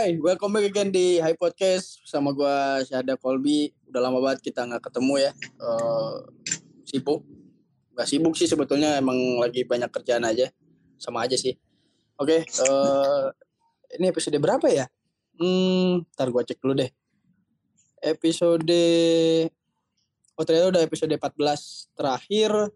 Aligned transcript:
Hai, 0.00 0.16
welcome 0.16 0.56
back 0.56 0.72
again 0.72 0.88
di 0.88 1.20
High 1.20 1.36
Podcast 1.36 2.00
sama 2.08 2.32
gua 2.32 2.80
Syahda 2.80 3.20
Kolbi. 3.20 3.68
Udah 3.84 4.00
lama 4.00 4.16
banget 4.24 4.48
kita 4.48 4.64
nggak 4.64 4.88
ketemu 4.88 5.28
ya. 5.28 5.32
Eh, 5.60 6.16
sibuk. 6.88 7.20
Gak 7.92 8.08
sibuk 8.08 8.32
sih 8.32 8.48
sebetulnya 8.48 8.96
emang 8.96 9.36
lagi 9.36 9.60
banyak 9.68 9.92
kerjaan 9.92 10.24
aja. 10.24 10.48
Sama 10.96 11.28
aja 11.28 11.36
sih. 11.36 11.52
Oke, 12.16 12.48
eh, 12.48 13.26
ini 14.00 14.08
episode 14.08 14.40
berapa 14.40 14.72
ya? 14.72 14.88
Hmm, 15.36 16.08
ntar 16.16 16.32
gua 16.32 16.48
cek 16.48 16.64
dulu 16.64 16.80
deh. 16.80 16.88
Episode 18.00 18.72
Oh 20.32 20.44
ternyata 20.48 20.80
udah 20.80 20.82
episode 20.88 21.12
14 21.12 21.92
terakhir. 21.92 22.72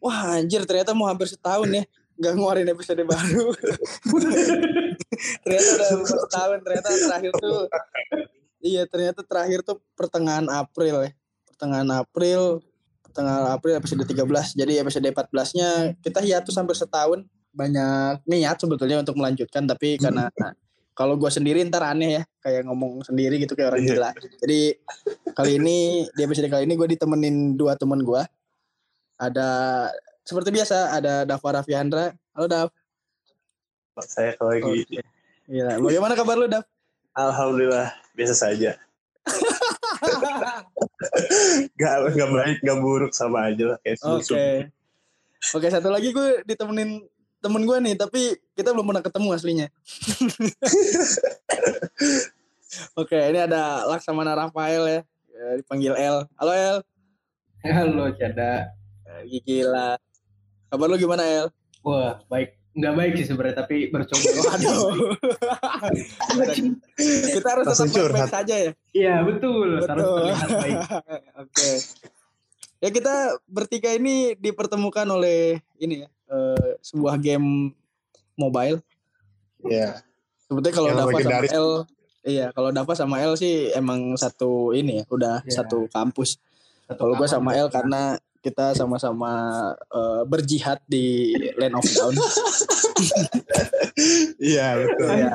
Wah 0.00 0.40
anjir 0.40 0.64
ternyata 0.64 0.96
mau 0.96 1.12
hampir 1.12 1.28
setahun 1.28 1.68
ya 1.68 1.84
nggak 2.16 2.32
ngeluarin 2.32 2.72
episode 2.72 3.04
baru. 3.04 3.52
ternyata 5.46 5.68
udah 5.78 5.88
setahun 6.02 6.58
ternyata 6.66 6.88
terakhir 6.90 7.32
tuh 7.38 7.60
iya 8.58 8.82
ternyata 8.90 9.20
terakhir 9.22 9.62
tuh 9.62 9.78
pertengahan 9.94 10.46
April 10.50 11.06
ya. 11.06 11.10
Pertengahan 11.46 11.88
April 11.94 12.60
pertengahan 13.00 13.48
April 13.48 13.80
episode 13.80 14.04
13. 14.04 14.58
Jadi 14.60 14.72
episode 14.76 15.06
14-nya 15.08 15.96
kita 16.04 16.20
hiatus 16.20 16.52
sampai 16.52 16.74
setahun. 16.76 17.24
Banyak 17.56 18.28
niat 18.28 18.60
sebetulnya 18.60 19.00
untuk 19.00 19.16
melanjutkan 19.16 19.64
tapi 19.64 19.96
karena 19.96 20.28
kalau 20.92 21.16
gue 21.16 21.28
sendiri 21.32 21.64
ntar 21.64 21.84
aneh 21.84 22.20
ya 22.20 22.22
kayak 22.44 22.68
ngomong 22.68 23.00
sendiri 23.04 23.40
gitu 23.40 23.56
kayak 23.56 23.72
orang 23.72 23.84
Iya. 23.84 23.90
gila. 23.96 24.10
Jadi 24.44 24.60
kali 25.32 25.50
ini 25.56 25.76
di 26.12 26.20
episode 26.24 26.48
kali 26.52 26.68
ini 26.68 26.74
gue 26.76 26.88
ditemenin 26.92 27.56
dua 27.56 27.72
temen 27.78 28.04
gue. 28.04 28.20
Ada 29.16 29.48
seperti 30.20 30.52
biasa 30.52 30.92
ada 30.92 31.24
Dava 31.24 31.48
Raffiandra. 31.62 32.12
Halo 32.36 32.46
Dav. 32.50 32.68
Saya 34.04 34.36
kalau 34.36 34.52
lagi, 34.52 34.84
Oke. 34.84 35.00
Gila. 35.48 35.72
Bagaimana 35.84 36.12
kabar 36.12 36.36
lu 36.36 36.48
Dav? 36.50 36.64
alhamdulillah 37.16 37.96
biasa 38.12 38.34
saja. 38.36 38.76
Gak, 41.80 41.94
gak 42.12 42.30
baik, 42.30 42.58
gak 42.60 42.78
buruk 42.84 43.16
sama 43.16 43.48
aja 43.48 43.72
lah 43.72 43.78
kayak 43.80 43.96
Oke. 44.04 44.20
susu. 44.20 44.36
Oke 45.56 45.68
satu 45.72 45.88
lagi 45.88 46.12
gue 46.12 46.44
ditemenin 46.44 47.08
temen 47.40 47.62
gue 47.64 47.76
nih 47.80 47.94
tapi 47.96 48.36
kita 48.52 48.76
belum 48.76 48.92
pernah 48.92 49.04
ketemu 49.04 49.28
aslinya. 49.32 49.68
Oke 53.00 53.16
ini 53.16 53.40
ada 53.40 53.88
Laksamana 53.88 54.36
Rafael 54.36 54.84
ya. 54.84 55.00
Ya, 55.32 55.46
dipanggil 55.56 55.96
L. 55.96 56.28
Halo 56.36 56.52
El. 56.52 56.76
Halo 57.64 58.04
Cada. 58.12 58.76
Eh, 59.24 59.40
Gila. 59.40 59.96
Kabar 60.68 60.86
lu 60.88 61.00
gimana 61.00 61.24
El? 61.24 61.48
Wah 61.80 62.20
baik, 62.28 62.60
nggak 62.76 62.92
baik 62.92 63.12
sih 63.16 63.26
sebenarnya 63.26 63.56
tapi 63.56 63.88
bercoba. 63.88 64.20
Aduh. 64.54 65.16
kita 67.32 67.48
harus 67.48 67.64
Langsung 67.66 67.88
tetap 67.88 67.96
baik 67.96 68.12
curhat. 68.12 68.28
saja 68.28 68.54
ya. 68.54 68.70
Iya 68.92 69.14
betul, 69.24 69.80
harus 69.80 69.86
Betul. 69.88 70.16
terlihat 70.20 70.48
baik. 70.52 70.78
Oke. 71.42 71.70
Ya 72.76 72.88
kita 72.92 73.14
bertiga 73.46 73.90
ini 73.90 74.36
dipertemukan 74.36 75.08
oleh 75.08 75.58
ini 75.76 76.04
ya 76.04 76.08
eh, 76.28 76.76
sebuah 76.80 77.16
game 77.16 77.72
mobile. 78.34 78.84
Ya, 79.64 80.04
Sebetulnya 80.46 80.74
kalau 80.76 80.88
Dava 80.92 81.18
sama. 81.18 81.48
L, 81.48 81.70
iya 82.22 82.46
kalau 82.52 82.70
Dava 82.70 82.92
sama 82.94 83.16
L 83.18 83.34
sih 83.34 83.72
emang 83.72 84.14
satu 84.14 84.70
ini 84.70 85.00
ya, 85.00 85.04
udah 85.08 85.42
Iya. 85.42 85.64
satu 85.64 85.88
kampus. 85.88 86.38
Kalau 86.86 87.16
gue 87.16 87.26
sama 87.26 87.56
L 87.56 87.66
karena 87.66 88.14
kita 88.46 88.78
sama-sama 88.78 89.30
eh, 89.90 90.22
berjihad 90.22 90.78
di 90.86 91.34
Land 91.58 91.82
of 91.82 91.86
Down. 91.90 92.14
iya 94.54 94.78
betul. 94.78 95.08
Iya. 95.10 95.30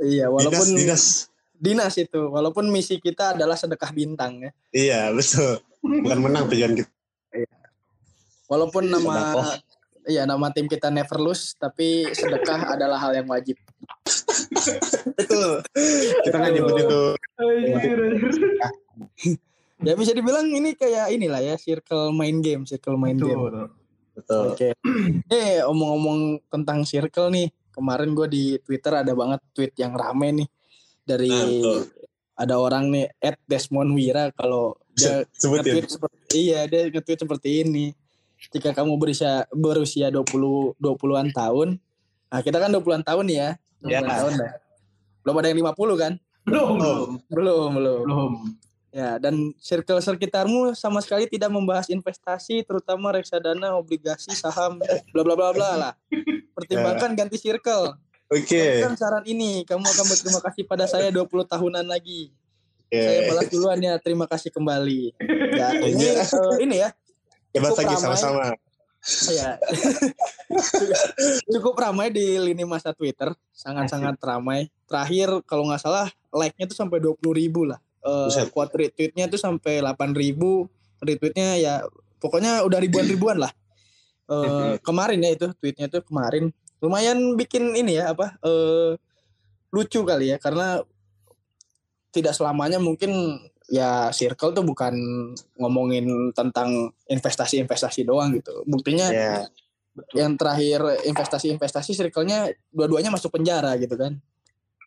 iya, 0.00 0.26
walaupun 0.32 0.72
dinas, 0.72 1.28
dinas. 1.60 1.92
dinas 1.92 1.94
itu, 2.00 2.20
walaupun 2.32 2.72
misi 2.72 2.96
kita 2.96 3.36
adalah 3.36 3.60
sedekah 3.60 3.92
bintang 3.92 4.40
ya. 4.40 4.50
Iya 4.72 5.00
betul. 5.12 5.60
Bukan 5.84 6.18
menang 6.24 6.48
tujuan 6.48 6.80
kita. 6.80 6.92
Walaupun 8.48 8.88
nama 8.88 9.44
iya 10.08 10.24
nama 10.24 10.48
tim 10.52 10.66
kita 10.68 10.88
never 10.88 11.20
lose, 11.20 11.52
tapi 11.60 12.08
sedekah 12.12 12.68
adalah 12.74 12.96
hal 12.96 13.12
yang 13.12 13.28
wajib. 13.28 13.60
Betul. 15.12 15.60
Kita 16.24 16.36
nggak 16.40 16.52
nyebut 16.56 16.76
itu. 16.80 17.02
Ya 19.82 19.94
bisa 19.94 20.10
dibilang 20.10 20.46
ini 20.46 20.72
kayak 20.72 21.10
inilah 21.10 21.42
ya, 21.42 21.54
circle 21.56 22.10
main 22.10 22.38
game, 22.38 22.62
circle 22.62 22.94
main 22.94 23.18
game. 23.18 23.34
Betul. 23.34 23.66
Betul. 24.12 24.44
Oke. 24.52 24.68
Eh 25.26 25.58
omong-omong 25.62 26.20
tentang 26.46 26.84
circle 26.84 27.28
nih, 27.28 27.48
kemarin 27.70 28.12
gue 28.12 28.26
di 28.26 28.44
Twitter 28.60 28.92
ada 28.94 29.10
banget 29.10 29.40
tweet 29.50 29.72
yang 29.74 29.92
rame 29.92 30.28
nih 30.36 30.48
dari 31.02 31.28
Nah, 31.28 31.42
betul. 31.42 31.78
ada 32.34 32.54
orang 32.56 32.84
nih 32.88 33.06
at 33.18 33.36
Desmond 33.42 33.90
Wira 33.90 34.30
kalau 34.32 34.76
dia 34.92 35.24
Sebutin. 35.32 35.74
nge-tweet 35.74 35.88
seperti 35.90 36.34
iya 36.38 36.60
dia 36.64 36.86
nge-tweet 36.86 37.20
seperti 37.20 37.48
ini. 37.62 37.86
Jika 38.52 38.70
kamu 38.72 38.94
berusia 38.94 39.46
berusia 39.50 40.10
20 40.10 40.76
20-an 40.76 41.30
tahun, 41.30 41.78
nah 42.28 42.40
kita 42.40 42.58
kan 42.58 42.68
20-an 42.68 43.02
tahun 43.02 43.24
nih 43.24 43.38
ya. 43.38 43.50
20-an 43.80 43.90
Ya. 44.04 44.10
tahun 44.12 44.32
dah. 44.36 44.52
Belum 45.22 45.36
ada 45.38 45.46
yang 45.48 45.58
50 45.64 45.94
kan? 45.96 46.12
Belum, 46.42 46.68
belum, 46.76 47.08
Belum, 47.30 47.70
belum. 47.72 48.00
belum. 48.04 48.32
Ya, 48.92 49.16
dan 49.16 49.56
circle 49.56 50.04
sekitarmu 50.04 50.76
sama 50.76 51.00
sekali 51.00 51.24
tidak 51.24 51.48
membahas 51.48 51.88
investasi, 51.88 52.60
terutama 52.60 53.16
reksadana, 53.16 53.72
obligasi, 53.80 54.36
saham, 54.36 54.76
bla 55.16 55.22
bla 55.24 55.32
bla 55.32 55.48
bla 55.56 55.70
lah. 55.80 55.92
Pertimbangkan 56.52 57.16
ganti 57.16 57.40
circle. 57.40 57.96
Oke. 58.28 58.84
Kan 58.84 58.92
saran 59.00 59.24
ini, 59.24 59.64
kamu 59.64 59.80
akan 59.80 60.04
berterima 60.04 60.40
kasih 60.44 60.62
pada 60.68 60.84
saya 60.84 61.08
20 61.08 61.24
tahunan 61.24 61.88
lagi. 61.88 62.36
Oke. 62.92 63.00
Saya 63.00 63.20
balas 63.32 63.48
duluan 63.48 63.80
ya, 63.80 63.96
terima 63.96 64.28
kasih 64.28 64.52
kembali. 64.52 65.16
Ya, 65.56 65.72
ini 65.72 66.04
eh, 66.12 66.28
ini 66.60 66.76
ya, 66.84 66.92
Hebat 67.52 67.72
cukup 67.72 67.80
lagi 67.84 67.94
sama-sama. 67.96 68.56
ya. 69.32 69.60
cukup 71.56 71.74
ramai 71.80 72.08
di 72.12 72.36
lini 72.40 72.64
masa 72.68 72.92
Twitter, 72.92 73.32
sangat-sangat 73.56 74.20
ramai. 74.20 74.68
Terakhir 74.84 75.40
kalau 75.48 75.68
nggak 75.68 75.80
salah 75.80 76.08
like-nya 76.28 76.68
tuh 76.68 76.76
sampai 76.76 77.00
20 77.00 77.20
ribu 77.32 77.64
lah. 77.68 77.80
Eh, 78.02 78.26
Buset. 78.26 78.50
quote 78.50 78.74
retweetnya 78.74 79.30
tuh 79.30 79.38
sampai 79.38 79.78
8 79.78 80.10
ribu, 80.12 80.66
retweetnya 80.98 81.54
ya 81.58 81.74
pokoknya 82.18 82.66
udah 82.66 82.78
ribuan-ribuan 82.82 83.38
lah. 83.38 83.52
Eh, 84.26 84.74
kemarin 84.82 85.22
ya 85.22 85.30
itu 85.34 85.46
tweetnya 85.58 85.86
tuh 85.92 86.02
kemarin 86.06 86.50
lumayan 86.82 87.38
bikin 87.38 87.78
ini 87.78 87.94
ya 88.00 88.10
apa 88.10 88.34
eh 88.42 88.98
lucu 89.70 90.02
kali 90.02 90.34
ya 90.34 90.36
karena 90.42 90.82
tidak 92.12 92.34
selamanya 92.34 92.82
mungkin 92.82 93.38
ya 93.70 94.12
circle 94.12 94.52
tuh 94.52 94.64
bukan 94.66 94.92
ngomongin 95.56 96.32
tentang 96.36 96.92
investasi-investasi 97.08 98.04
doang 98.04 98.34
gitu. 98.36 98.66
Buktinya 98.68 99.08
Ya. 99.08 99.46
yang 100.16 100.36
terakhir 100.36 101.04
investasi-investasi 101.08 101.92
circle-nya 101.92 102.52
dua-duanya 102.72 103.12
masuk 103.12 103.32
penjara 103.32 103.76
gitu 103.76 103.96
kan. 103.96 104.20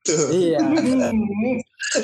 Tuh. 0.06 0.30
iya, 0.30 0.62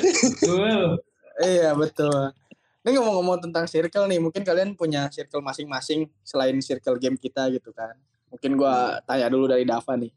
Betul. 0.02 0.98
iya 1.38 1.70
betul. 1.72 2.34
Ini 2.82 2.98
ngomong-ngomong 2.98 3.38
tentang 3.46 3.70
circle 3.70 4.10
nih, 4.10 4.18
mungkin 4.18 4.42
kalian 4.42 4.74
punya 4.74 5.06
circle 5.06 5.38
masing-masing 5.38 6.10
selain 6.26 6.58
circle 6.58 6.98
game 6.98 7.14
kita 7.14 7.46
gitu 7.54 7.70
kan. 7.70 7.94
Mungkin 8.26 8.58
gua 8.58 8.98
tanya 9.06 9.30
dulu 9.30 9.46
dari 9.46 9.62
Dava 9.62 9.94
nih. 9.94 10.10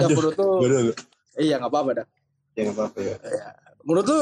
Ya, 0.00 0.08
menurut 0.08 0.32
dulu. 0.32 0.92
iya 1.36 1.60
nggak 1.60 1.72
apa-apa 1.72 1.90
dah. 2.02 2.06
Ya 2.56 2.60
nggak 2.68 2.76
apa-apa 2.76 2.98
ya. 3.04 3.16
Menurut 3.84 4.06
lu 4.08 4.20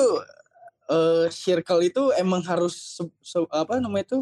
eh, 0.90 1.26
circle 1.30 1.80
itu 1.86 2.02
emang 2.18 2.42
harus 2.42 2.74
se- 2.98 3.14
se- 3.22 3.50
apa 3.54 3.78
namanya 3.78 4.10
itu 4.10 4.18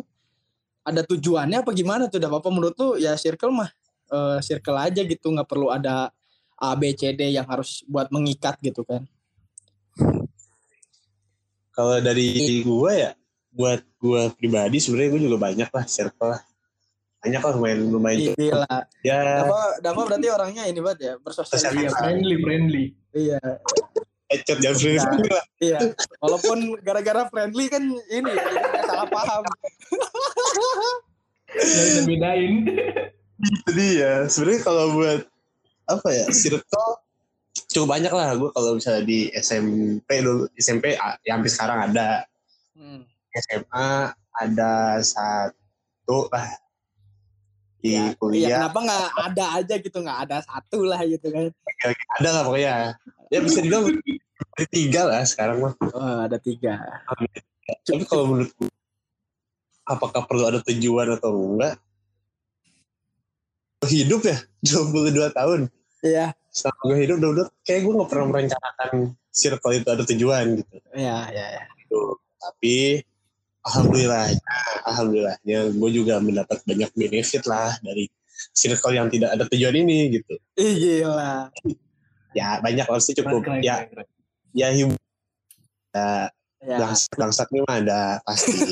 ada 0.84 1.00
tujuannya 1.06 1.64
apa 1.64 1.70
gimana 1.72 2.12
tuh 2.12 2.20
Dav? 2.20 2.34
Apa 2.37 2.52
menurut 2.52 2.76
lu 2.76 3.00
ya 3.00 3.17
circle 3.17 3.56
mah 3.56 3.72
eh, 4.12 4.38
circle 4.44 4.76
aja 4.76 5.00
gitu 5.00 5.32
nggak 5.32 5.49
perlu 5.49 5.72
ada 5.72 6.12
A 6.58 6.76
B 6.76 6.93
C 6.93 7.14
D 7.16 7.32
yang 7.32 7.46
harus 7.49 7.87
buat 7.88 8.10
mengikat 8.12 8.58
gitu 8.60 8.84
kan? 8.84 9.04
Kalau 11.72 11.96
dari 12.04 12.60
gue 12.60 12.93
ya, 12.93 13.16
buat 13.49 13.81
gue 13.96 14.22
pribadi 14.37 14.76
sebenarnya 14.76 15.10
gue 15.16 15.22
juga 15.25 15.38
banyak 15.40 15.69
lah 15.72 15.84
circle 15.88 16.37
lah. 16.37 16.43
Banyak 17.22 17.40
lah 17.40 17.52
lumayan 17.54 17.78
lumayan. 17.88 18.19
cukup. 18.28 18.38
Gila. 18.43 18.76
Ya 19.06 19.20
Dava, 19.46 19.62
Dava 19.78 20.00
berarti 20.04 20.28
orangnya 20.28 20.64
ini 20.66 20.81
banget 20.82 21.00
ya 21.00 21.12
bersosialisasi. 21.22 21.87
Iya, 21.87 21.90
friendly, 21.96 22.37
friendly. 22.43 22.84
Iya, 23.14 23.40
headshot 24.28 24.58
jam 24.60 24.75
Nah. 24.75 25.06
lah. 25.32 25.44
iya. 25.62 25.78
Walaupun 26.19 26.58
gara-gara 26.82 27.28
friendly 27.31 27.70
kan 27.70 27.84
ini 27.88 28.31
ya, 28.32 28.44
salah 28.84 29.06
paham. 29.08 29.44
Nggak 31.52 31.84
bisa 31.88 32.00
bedain. 32.08 32.52
Jadi 33.69 33.87
ya 33.96 34.14
sebenarnya 34.28 34.60
kalau 34.60 34.84
buat 34.96 35.20
apa 35.99 36.09
ya 36.12 36.25
circle 36.33 37.03
cukup 37.73 37.89
banyak 37.89 38.12
lah. 38.12 38.37
Gue 38.37 38.50
kalau 38.53 38.77
misalnya 38.77 39.05
di 39.05 39.29
SMP 39.33 40.09
dulu 40.21 40.49
SMP 40.56 40.97
ya 41.25 41.33
hampir 41.37 41.53
sekarang 41.53 41.93
ada. 41.93 42.25
Hmm. 42.77 43.05
SMA 43.33 43.89
ada 44.41 45.00
satu 45.00 46.29
lah. 46.29 46.49
Di 47.83 47.99
Iya, 47.99 48.15
kuliah. 48.15 48.62
kenapa 48.62 48.79
nggak 48.79 49.05
ada 49.33 49.44
aja 49.59 49.75
gitu, 49.83 49.99
nggak 49.99 50.19
ada 50.29 50.37
satu 50.47 50.87
lah 50.87 51.03
gitu 51.03 51.27
kan? 51.35 51.50
ada 52.21 52.29
lah 52.31 52.43
pokoknya. 52.47 52.94
Ya 53.33 53.39
bisa 53.43 53.59
dibilang 53.59 53.91
dari 53.91 54.67
tiga 54.71 55.03
lah 55.09 55.25
sekarang 55.27 55.59
mah. 55.67 55.75
Oh, 55.91 56.19
ada 56.29 56.39
tiga. 56.39 56.79
tapi 57.83 58.05
kalau 58.06 58.29
menurut 58.31 58.53
gue 58.55 58.71
apakah 59.89 60.23
perlu 60.31 60.47
ada 60.47 60.62
tujuan 60.62 61.19
atau 61.19 61.35
enggak? 61.56 61.75
Hidup 63.83 64.23
ya 64.23 64.39
22 64.62 65.35
tahun 65.35 65.61
Iya. 66.02 66.34
selama 66.52 66.81
gue 66.84 66.96
hidup 67.00 67.16
udah 67.22 67.46
kayak 67.64 67.81
gue 67.81 67.93
gak 67.96 68.10
pernah 68.10 68.26
merencanakan 68.28 68.90
circle 69.32 69.72
itu 69.72 69.88
ada 69.88 70.02
tujuan 70.04 70.44
gitu 70.60 70.75
Iya, 70.93 71.19
iya, 71.32 71.46
iya. 71.56 71.62
tapi 72.37 73.00
alhamdulillah 73.62 74.26
alhamdulillahnya 74.84 75.58
gue 75.72 75.90
juga 75.94 76.19
mendapat 76.19 76.60
banyak 76.66 76.90
benefit 76.93 77.46
lah 77.46 77.72
dari 77.81 78.10
circle 78.52 78.93
yang 78.93 79.06
tidak 79.08 79.31
ada 79.32 79.46
tujuan 79.49 79.78
ini 79.78 80.19
gitu 80.19 80.34
Ih, 80.58 80.75
gila. 80.76 81.49
ya 82.34 82.58
banyak 82.58 82.84
lah 82.84 83.00
sih 83.00 83.14
cukup 83.14 83.46
Keren, 83.46 83.62
ya 83.62 83.87
keren, 83.87 84.06
ya 84.52 84.69
hiburan 84.70 85.00
ya 85.94 86.28
Ya. 86.62 86.78
bangsat 86.78 87.19
bangsatnya 87.19 87.60
mah 87.66 87.75
ada 87.82 88.02
pasti 88.22 88.55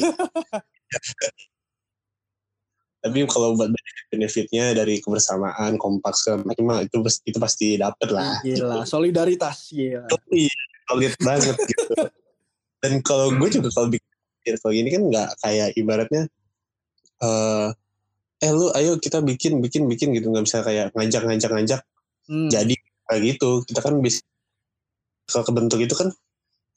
tapi 3.01 3.25
kalau 3.25 3.57
buat 3.57 3.73
benefit 3.73 4.07
benefitnya 4.13 4.65
dari 4.77 5.01
kebersamaan 5.01 5.81
kompak 5.81 6.13
segala 6.13 6.45
macam 6.45 6.85
itu 6.85 6.97
pasti- 7.01 7.25
itu 7.25 7.39
pasti 7.41 7.67
dapet 7.81 8.09
lah. 8.13 8.37
Gila, 8.45 8.85
solidaritas 8.85 9.73
gila. 9.73 10.05
iya 10.37 10.53
solid 10.85 11.13
banget 11.25 11.57
gitu. 11.57 11.93
Dan 12.81 12.93
kalau 13.01 13.33
gue 13.33 13.49
juga 13.49 13.69
kalau 13.73 13.89
bikin 13.89 14.11
circle 14.45 14.73
gini 14.73 14.89
kan 14.93 15.03
nggak 15.09 15.29
kayak 15.41 15.69
ibaratnya 15.77 16.23
eh 17.21 17.69
eh 18.41 18.51
lu 18.53 18.73
ayo 18.73 18.97
kita 18.97 19.21
bikin 19.25 19.61
bikin 19.65 19.89
bikin 19.89 20.13
gitu. 20.13 20.29
Nggak 20.29 20.45
bisa 20.49 20.59
kayak 20.61 20.93
ngajak 20.93 21.23
ngajak 21.25 21.51
ngajak. 21.57 21.81
Hmm. 22.29 22.47
jadi 22.53 22.75
kayak 23.09 23.21
gitu. 23.37 23.65
Kita 23.65 23.81
kan 23.81 23.97
bisa 23.99 24.21
kalau 25.25 25.45
kebentuk 25.47 25.81
itu 25.81 25.95
kan 25.97 26.13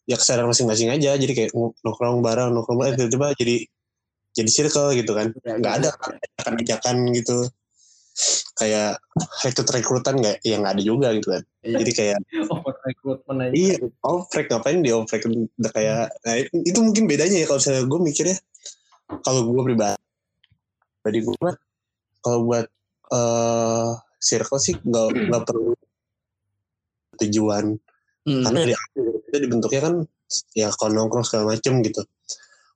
ya 0.08 0.16
kesadaran 0.16 0.48
masing-masing 0.48 0.88
aja. 0.88 1.20
Jadi 1.20 1.34
kayak 1.36 1.52
nongkrong 1.56 2.24
bareng 2.24 2.52
nongkrong 2.56 2.78
bareng 2.80 2.94
eh, 2.94 2.98
tiba-tiba 3.00 3.28
jadi 3.36 3.56
jadi 4.34 4.50
circle 4.50 4.94
gitu 4.98 5.12
kan. 5.14 5.30
Ya, 5.46 5.54
nggak 5.62 5.74
ada 5.82 5.90
ajakan-ajakan 5.94 6.98
gitu. 7.14 7.38
Kayak 8.58 9.02
rekrut 9.42 9.70
rekrutan 9.74 10.16
nggak 10.22 10.46
yang 10.46 10.62
nggak 10.62 10.74
ada 10.78 10.84
juga 10.86 11.08
gitu 11.18 11.34
kan. 11.34 11.44
Iya. 11.64 11.78
jadi 11.80 11.92
kayak 11.96 12.18
Over 12.52 12.76
recruitment 12.84 13.40
aja. 13.40 13.54
iya 13.56 13.76
oprek 14.04 14.52
ngapain 14.52 14.84
di 14.84 14.92
oprek 14.92 15.24
udah 15.32 15.72
kayak 15.72 16.12
nah, 16.28 16.36
itu 16.44 16.80
mungkin 16.84 17.08
bedanya 17.08 17.40
ya 17.40 17.48
kalau 17.48 17.64
misalnya 17.64 17.84
gue 17.88 18.00
mikirnya 18.04 18.38
kalau 19.24 19.48
gue 19.48 19.64
pribadi 19.64 20.00
pribadi 21.00 21.20
gue 21.24 21.52
kalau 22.20 22.40
buat 22.44 22.68
eh 23.16 23.90
circle 24.20 24.60
sih 24.60 24.76
nggak 24.76 25.08
nggak 25.32 25.44
perlu 25.48 25.72
tujuan. 27.24 27.80
Hmm. 28.24 28.40
karena 28.40 28.72
awal 28.72 29.20
kita 29.28 29.38
dibentuknya 29.44 29.82
kan 29.84 29.96
ya 30.56 30.72
kalau 30.80 30.92
nongkrong 30.96 31.28
segala 31.28 31.56
macem 31.56 31.84
gitu 31.84 32.08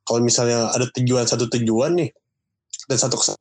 kalau 0.08 0.24
misalnya 0.24 0.72
ada 0.72 0.88
tujuan 0.96 1.28
satu 1.28 1.52
tujuan 1.52 2.00
nih 2.00 2.10
dan 2.88 2.98
satu 2.98 3.20
kes- 3.20 3.36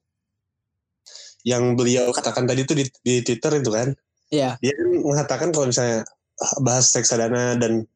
yang 1.47 1.79
beliau 1.79 2.11
katakan 2.11 2.43
tadi 2.45 2.67
itu 2.67 2.75
di, 2.75 2.85
di 3.01 3.15
twitter 3.23 3.63
itu 3.63 3.71
kan 3.71 3.89
Iya. 4.27 4.59
dia 4.59 4.75
kan 4.75 4.89
mengatakan 4.99 5.49
kalau 5.55 5.71
misalnya 5.71 6.03
bahas 6.59 6.91
reksadana 6.91 7.55
dan 7.55 7.87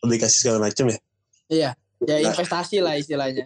obligasi 0.00 0.44
segala 0.44 0.60
macem 0.62 0.86
ya 0.86 0.98
Iya. 1.48 1.70
Ya 2.00 2.16
Nah, 2.16 2.32
investasi 2.32 2.80
lah 2.80 2.96
istilahnya. 2.96 3.44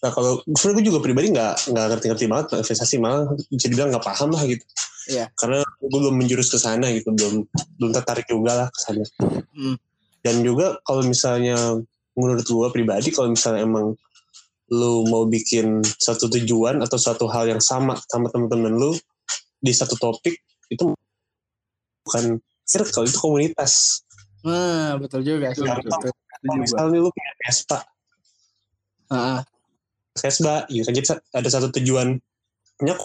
nah 0.00 0.10
kalau 0.10 0.40
sebenarnya 0.48 0.76
gue 0.76 0.86
juga 0.88 1.00
pribadi 1.00 1.28
nggak 1.30 1.70
nggak 1.70 1.86
ngerti-ngerti 1.88 2.24
banget 2.26 2.46
investasi 2.58 2.96
malah 2.98 3.24
bisa 3.48 3.68
dibilang 3.68 3.88
nggak 3.88 4.02
paham 4.02 4.28
lah 4.30 4.42
gitu 4.44 4.64
Iya. 5.08 5.28
karena 5.34 5.60
gue 5.62 5.98
belum 5.98 6.14
menjurus 6.14 6.48
ke 6.48 6.56
sana 6.56 6.88
gitu 6.88 7.08
belum 7.10 7.48
belum 7.76 7.90
tertarik 7.92 8.24
juga 8.26 8.52
lah 8.54 8.68
ke 8.68 8.78
sana 8.78 9.04
Hmm. 9.52 9.76
dan 10.20 10.40
juga 10.40 10.76
kalau 10.82 11.02
misalnya 11.02 11.56
menurut 12.16 12.44
gue 12.44 12.68
pribadi 12.72 13.08
kalau 13.12 13.32
misalnya 13.32 13.64
emang 13.64 13.96
lu 14.72 15.04
mau 15.08 15.28
bikin 15.28 15.84
satu 15.84 16.32
tujuan 16.32 16.80
atau 16.80 16.96
suatu 16.96 17.28
hal 17.28 17.44
yang 17.48 17.60
sama 17.60 17.96
sama 18.08 18.32
teman-teman 18.32 18.72
lu 18.72 18.92
di 19.60 19.72
satu 19.72 19.94
topik 20.00 20.40
itu 20.72 20.96
bukan 22.02 22.40
circle 22.64 23.04
itu 23.04 23.18
komunitas. 23.20 24.02
Nah, 24.42 24.98
betul 24.98 25.22
juga 25.22 25.52
sih. 25.54 25.62
Betul. 25.62 26.10
kalau 26.42 26.58
misalnya 26.58 26.98
lu 26.98 27.10
punya 27.14 27.32
Vespa. 27.38 27.78
Ah, 29.12 29.40
Vespa 30.16 30.66
gitu 30.66 30.82
kan 30.88 30.94
jadi 30.96 31.06
ada 31.36 31.48
satu 31.52 31.68
tujuan 31.78 32.18
punya 32.80 32.96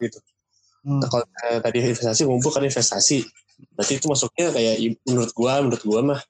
hmm. 0.00 0.98
Nah, 1.02 1.08
kalau 1.10 1.24
eh, 1.50 1.58
tadi 1.62 1.78
investasi 1.82 2.26
ngumpul 2.26 2.50
kan 2.50 2.64
investasi. 2.64 3.22
Berarti 3.76 3.92
itu 4.00 4.06
masuknya 4.08 4.52
kayak 4.52 4.74
menurut 5.06 5.30
gua 5.36 5.62
menurut 5.62 5.82
gua 5.84 6.00
mah 6.02 6.20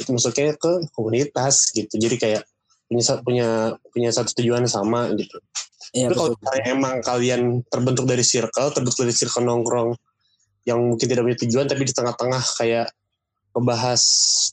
itu 0.00 0.10
masuknya 0.12 0.54
ke 0.56 0.72
komunitas 0.96 1.70
gitu 1.72 1.92
jadi 1.96 2.16
kayak 2.16 2.42
punya 2.88 3.02
punya 3.24 3.48
punya 3.92 4.10
satu 4.12 4.32
tujuan 4.40 4.64
sama 4.68 5.12
gitu 5.16 5.40
Iya, 5.92 6.08
tapi 6.08 6.16
kalau 6.16 6.30
betul. 6.32 6.40
misalnya 6.40 6.64
emang 6.72 6.94
kalian 7.04 7.42
terbentuk 7.68 8.04
dari 8.08 8.24
circle 8.24 8.72
terbentuk 8.72 8.96
dari 9.04 9.12
circle 9.12 9.44
nongkrong 9.44 9.92
yang 10.64 10.80
mungkin 10.80 11.04
tidak 11.04 11.20
punya 11.20 11.38
tujuan 11.44 11.68
tapi 11.68 11.84
di 11.84 11.92
tengah-tengah 11.92 12.44
kayak 12.56 12.88
ngebahas 13.52 14.02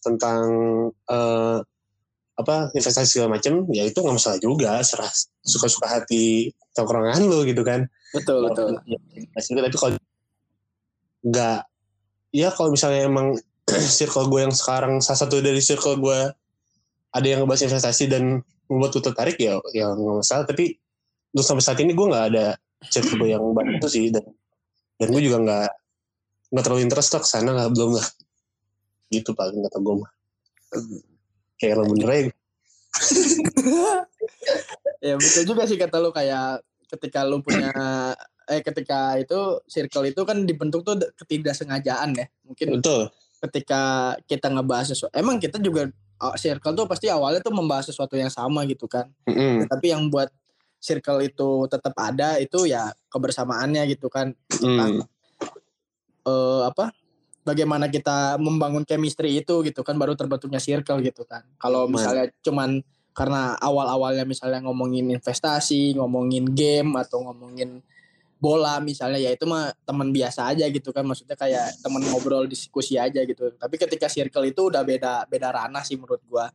tentang 0.03 0.43
eh, 1.07 1.57
apa 2.39 2.55
investasi 2.75 3.07
segala 3.07 3.39
macam 3.39 3.63
ya 3.71 3.87
itu 3.87 4.03
nggak 4.03 4.15
masalah 4.19 4.39
juga 4.43 4.83
serah 4.83 5.07
suka-suka 5.39 5.87
hati 5.87 6.51
tongkrongan 6.75 7.23
lo 7.23 7.47
gitu 7.47 7.63
kan 7.63 7.87
Betul, 8.09 8.41
betul. 8.49 8.73
Tapi 9.37 9.77
kalau 9.77 9.93
nggak 11.19 11.59
ya 12.33 12.49
kalau 12.49 12.69
misalnya 12.73 13.05
emang 13.05 13.37
circle 13.99 14.27
gue 14.29 14.39
yang 14.49 14.53
sekarang 14.53 14.99
salah 14.99 15.19
satu 15.25 15.39
dari 15.39 15.61
circle 15.61 15.97
gue 16.01 16.19
ada 17.09 17.25
yang 17.25 17.43
ngebahas 17.43 17.65
investasi 17.69 18.05
dan 18.09 18.41
membuat 18.69 18.91
gue 18.97 19.03
tertarik 19.09 19.37
ya 19.41 19.57
ya 19.73 19.93
nggak 19.93 20.15
masalah. 20.21 20.45
Tapi 20.45 20.77
untuk 21.33 21.45
sampai 21.45 21.63
saat 21.63 21.79
ini 21.81 21.93
gue 21.93 22.05
nggak 22.05 22.25
ada 22.33 22.45
circle 22.89 23.17
gue 23.25 23.29
yang 23.33 23.43
bahas 23.53 23.77
itu 23.77 23.87
sih 23.89 24.05
dan 24.13 24.25
dan 24.99 25.07
gue 25.09 25.21
juga 25.23 25.37
nggak 25.41 25.69
nggak 26.49 26.63
terlalu 26.65 26.81
interest 26.85 27.09
lah 27.13 27.21
ke 27.21 27.29
sana 27.29 27.51
lah 27.53 27.65
belum 27.69 27.97
lah. 27.97 28.07
Gitu 29.09 29.33
paling 29.33 29.59
kata 29.65 29.77
gue 29.81 29.95
mah. 30.01 30.11
Kayak 31.59 31.75
lo 31.81 31.83
bener 31.93 32.09
aja. 32.09 32.31
Ya 34.99 35.15
betul 35.15 35.47
juga 35.47 35.63
sih 35.63 35.79
kata 35.79 35.95
lu 36.03 36.11
kayak 36.11 36.59
ketika 36.91 37.23
lu 37.23 37.39
punya 37.39 37.71
eh 38.51 38.59
ketika 38.59 39.15
itu 39.15 39.63
circle 39.63 40.11
itu 40.11 40.27
kan 40.27 40.43
dibentuk 40.43 40.83
tuh 40.83 40.99
ketidaksengajaan 41.15 42.19
ya. 42.19 42.27
Mungkin. 42.43 42.83
Betul 42.83 43.07
ketika 43.39 44.13
kita 44.27 44.51
ngebahas 44.51 44.91
sesuatu 44.91 45.15
emang 45.15 45.39
kita 45.39 45.57
juga 45.63 45.87
uh, 46.19 46.35
circle 46.35 46.75
tuh 46.75 46.85
pasti 46.85 47.07
awalnya 47.07 47.39
tuh 47.39 47.55
membahas 47.55 47.87
sesuatu 47.87 48.19
yang 48.19 48.29
sama 48.29 48.67
gitu 48.67 48.85
kan. 48.85 49.07
Mm-mm. 49.25 49.65
Tapi 49.71 49.95
yang 49.95 50.11
buat 50.11 50.29
circle 50.79 51.23
itu 51.27 51.67
tetap 51.67 51.95
ada 51.99 52.39
itu 52.39 52.67
ya 52.67 52.91
kebersamaannya 53.11 53.83
gitu 53.95 54.11
kan. 54.11 54.35
Mm. 54.59 55.03
Eh 56.27 56.61
apa? 56.67 56.91
Bagaimana 57.47 57.89
kita 57.89 58.37
membangun 58.37 58.83
chemistry 58.85 59.41
itu 59.41 59.63
gitu 59.65 59.81
kan 59.81 59.95
baru 59.95 60.13
terbentuknya 60.13 60.59
circle 60.59 60.99
gitu 61.01 61.23
kan. 61.23 61.41
Kalau 61.57 61.87
misalnya 61.87 62.29
cuman 62.43 62.83
karena 63.15 63.57
awal-awalnya 63.59 64.23
misalnya 64.23 64.63
ngomongin 64.63 65.11
investasi, 65.11 65.97
ngomongin 65.97 66.45
game 66.55 66.93
atau 66.99 67.25
ngomongin 67.25 67.81
bola 68.39 68.79
misalnya 68.79 69.19
ya 69.19 69.35
itu 69.35 69.43
mah 69.43 69.75
teman 69.83 70.09
biasa 70.09 70.49
aja 70.49 70.65
gitu 70.71 70.89
kan. 70.95 71.03
Maksudnya 71.03 71.35
kayak 71.35 71.77
teman 71.83 72.01
ngobrol 72.07 72.47
diskusi 72.47 72.95
aja 72.95 73.21
gitu. 73.21 73.51
Tapi 73.53 73.75
ketika 73.75 74.07
circle 74.07 74.47
itu 74.47 74.71
udah 74.71 74.81
beda 74.81 75.27
beda 75.27 75.51
ranah 75.51 75.83
sih 75.83 75.99
menurut 75.99 76.23
gua. 76.25 76.47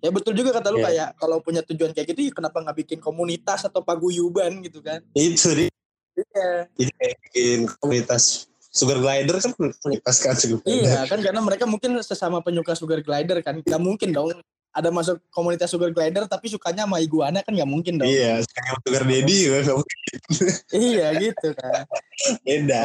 Ya 0.00 0.12
betul 0.12 0.36
juga 0.36 0.52
kata 0.56 0.68
lu 0.72 0.80
Iya. 0.80 0.86
kayak 0.92 1.08
kalau 1.20 1.36
punya 1.40 1.60
tujuan 1.64 1.92
kayak 1.92 2.08
gitu 2.12 2.28
ya 2.28 2.32
kenapa 2.32 2.60
nggak 2.60 2.76
bikin 2.84 2.98
komunitas 3.00 3.64
atau 3.64 3.80
paguyuban 3.84 4.64
gitu 4.64 4.80
kan? 4.80 5.04
Itu 5.12 5.52
dia. 5.52 5.68
Iya. 6.16 6.48
Jadi 6.72 6.90
kayak 6.96 7.16
bikin 7.28 7.58
komunitas 7.80 8.48
sugar 8.76 9.00
glider 9.00 9.40
kan 9.40 9.52
komunitas 9.56 10.16
kan 10.20 10.36
sugar 10.36 10.60
glider. 10.60 10.84
iya 10.84 11.08
kan 11.08 11.16
karena 11.24 11.40
mereka 11.40 11.64
mungkin 11.64 11.96
sesama 12.04 12.44
penyuka 12.44 12.76
sugar 12.76 13.00
glider 13.00 13.40
kan 13.40 13.64
nggak 13.64 13.80
mungkin 13.80 14.12
dong 14.12 14.36
ada 14.76 14.92
masuk 14.92 15.16
komunitas 15.32 15.72
sugar 15.72 15.88
glider 15.88 16.28
tapi 16.28 16.52
sukanya 16.52 16.84
sama 16.84 17.00
iguana 17.00 17.40
kan 17.40 17.56
nggak 17.56 17.70
mungkin 17.70 17.96
dong 17.96 18.04
Iya, 18.12 18.44
sekarang 18.44 18.76
sugar 18.84 19.02
daddy 19.08 19.36
juga 19.48 19.58
nggak 19.64 19.76
mungkin 19.80 19.98
iya 20.92 21.06
gitu 21.16 21.48
kan 21.56 21.88
beda. 22.44 22.84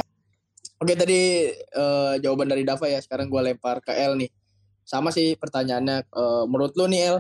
Oke 0.81 0.98
tadi 0.98 1.45
eh, 1.53 2.13
jawaban 2.25 2.50
dari 2.50 2.65
Dava 2.65 2.89
ya. 2.89 2.98
Sekarang 2.98 3.29
gue 3.29 3.38
lempar 3.38 3.86
ke 3.86 3.93
El 3.93 4.17
nih. 4.17 4.33
Sama 4.81 5.13
sih 5.13 5.38
pertanyaannya. 5.38 6.10
eh, 6.10 6.43
menurut 6.50 6.74
lu 6.74 6.89
nih 6.89 7.13
El, 7.13 7.17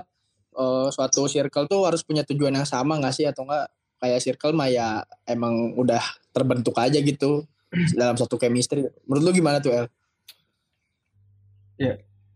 eh, 0.57 0.87
suatu 0.89 1.29
circle 1.29 1.69
tuh 1.69 1.85
harus 1.85 2.01
punya 2.01 2.25
tujuan 2.25 2.57
yang 2.57 2.65
sama 2.65 2.97
nggak 2.97 3.13
sih 3.13 3.29
atau 3.29 3.45
enggak? 3.45 3.69
Kayak 4.01 4.19
circle 4.25 4.57
mah 4.57 4.65
ya 4.65 5.05
emang 5.29 5.77
udah 5.77 6.01
terbentuk 6.33 6.73
aja 6.81 6.97
gitu 6.97 7.45
dalam 7.93 8.17
satu 8.17 8.41
chemistry. 8.41 8.89
Menurut 9.05 9.29
lu 9.29 9.31
gimana 9.37 9.61
tuh 9.61 9.77
El? 9.77 9.85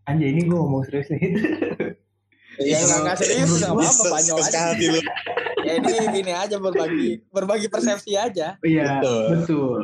Anjay 0.06 0.30
ini 0.30 0.46
gue 0.46 0.54
ngomong 0.54 0.86
serius 0.86 1.10
nih. 1.10 1.18
Ya 2.60 2.78
nggak 2.80 2.98
nggak 3.04 3.16
serius 3.20 3.50
nggak 3.60 3.72
apa-apa, 3.72 4.04
banyol 4.12 4.38
aja. 4.40 4.62
Lu. 4.76 5.00
Ya 5.66 5.72
ini 5.76 5.92
gini 6.14 6.32
aja 6.32 6.56
berbagi 6.56 7.10
berbagi 7.28 7.66
persepsi 7.66 8.14
aja. 8.14 8.54
Iya, 8.62 9.02
Betul. 9.02 9.24
betul. 9.34 9.78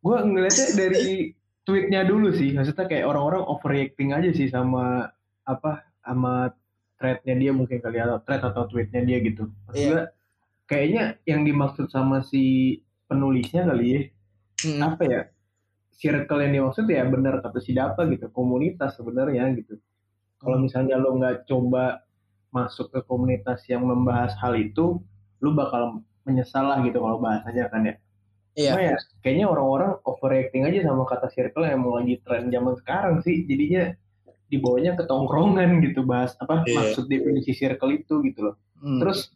Gue 0.00 0.16
ngeliatnya 0.24 0.66
dari 0.76 1.06
tweetnya 1.64 2.00
dulu 2.08 2.32
sih 2.34 2.50
maksudnya 2.56 2.88
kayak 2.88 3.04
orang-orang 3.06 3.44
overreacting 3.46 4.10
aja 4.10 4.32
sih 4.32 4.48
sama 4.48 5.12
apa 5.44 5.84
sama 6.02 6.50
threadnya 6.96 7.36
dia 7.36 7.52
mungkin 7.52 7.78
kali 7.78 8.00
atau 8.00 8.18
thread 8.24 8.42
atau 8.42 8.64
tweetnya 8.66 9.04
dia 9.04 9.20
gitu 9.22 9.46
maksudnya 9.68 10.10
kayaknya 10.64 11.20
yang 11.28 11.44
dimaksud 11.44 11.92
sama 11.92 12.24
si 12.24 12.76
penulisnya 13.06 13.68
kali 13.68 13.86
ya 13.86 14.00
Hmm. 14.60 14.76
apa 14.84 15.02
ya 15.08 15.20
circle 15.96 16.44
yang 16.44 16.52
dimaksud 16.52 16.84
ya 16.84 17.00
benar 17.08 17.40
kata 17.40 17.64
si 17.64 17.72
Dapa 17.72 18.04
gitu 18.12 18.28
komunitas 18.28 18.92
sebenarnya 19.00 19.48
gitu 19.56 19.80
kalau 20.40 20.56
Hmm. 20.56 20.64
misalnya 20.66 20.96
lo 20.96 21.14
nggak 21.14 21.44
coba 21.44 22.02
masuk 22.50 22.90
ke 22.90 23.00
komunitas 23.04 23.62
yang 23.68 23.84
membahas 23.84 24.34
hal 24.36 24.56
itu 24.56 24.98
lu 25.38 25.50
bakal 25.52 26.02
menyesal 26.24 26.66
lah 26.66 26.82
gitu 26.82 26.98
kalau 26.98 27.18
bahasanya 27.18 27.68
kan 27.68 27.84
ya 27.86 27.96
Iya. 28.50 28.74
Cuma 28.74 28.82
ya 28.82 28.96
kayaknya 29.22 29.46
orang-orang 29.46 29.90
overreacting 30.02 30.66
aja 30.66 30.82
sama 30.82 31.06
kata 31.06 31.30
circle 31.30 31.62
yang 31.62 31.86
mau 31.86 31.94
lagi 31.94 32.18
tren 32.26 32.50
zaman 32.50 32.74
sekarang 32.76 33.22
sih 33.22 33.46
jadinya 33.46 33.94
dibawanya 34.50 34.98
ke 34.98 35.06
tongkrongan 35.06 35.78
gitu 35.86 36.02
bahas 36.02 36.34
apa 36.36 36.66
Iya. 36.66 36.74
maksud 36.74 37.06
definisi 37.06 37.54
circle 37.54 37.94
itu 37.94 38.18
gitu 38.26 38.50
loh 38.50 38.56
Hmm. 38.82 38.98
terus 38.98 39.30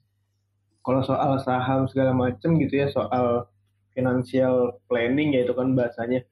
kalau 0.83 1.01
soal 1.01 1.39
saham 1.41 1.87
segala 1.87 2.11
macem 2.11 2.59
gitu 2.59 2.75
ya 2.75 2.91
soal 2.91 3.47
financial 3.95 4.83
planning 4.91 5.31
ya 5.33 5.47
itu 5.47 5.55
kan 5.55 5.73
bahasanya 5.73 6.27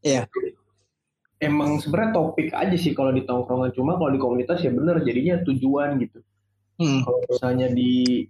Iya. 0.00 0.30
Emang 1.38 1.78
sebenarnya 1.78 2.12
topik 2.12 2.50
aja 2.50 2.74
sih 2.74 2.92
kalau 2.92 3.10
di 3.10 3.22
tongkrongan 3.22 3.70
cuma 3.70 3.94
kalau 3.94 4.10
di 4.10 4.18
komunitas 4.18 4.58
ya 4.58 4.70
bener 4.70 5.02
jadinya 5.02 5.42
tujuan 5.42 5.98
gitu 5.98 6.20
Hmm. 6.76 7.02
kalau 7.02 7.18
misalnya 7.26 7.68
di 7.68 8.22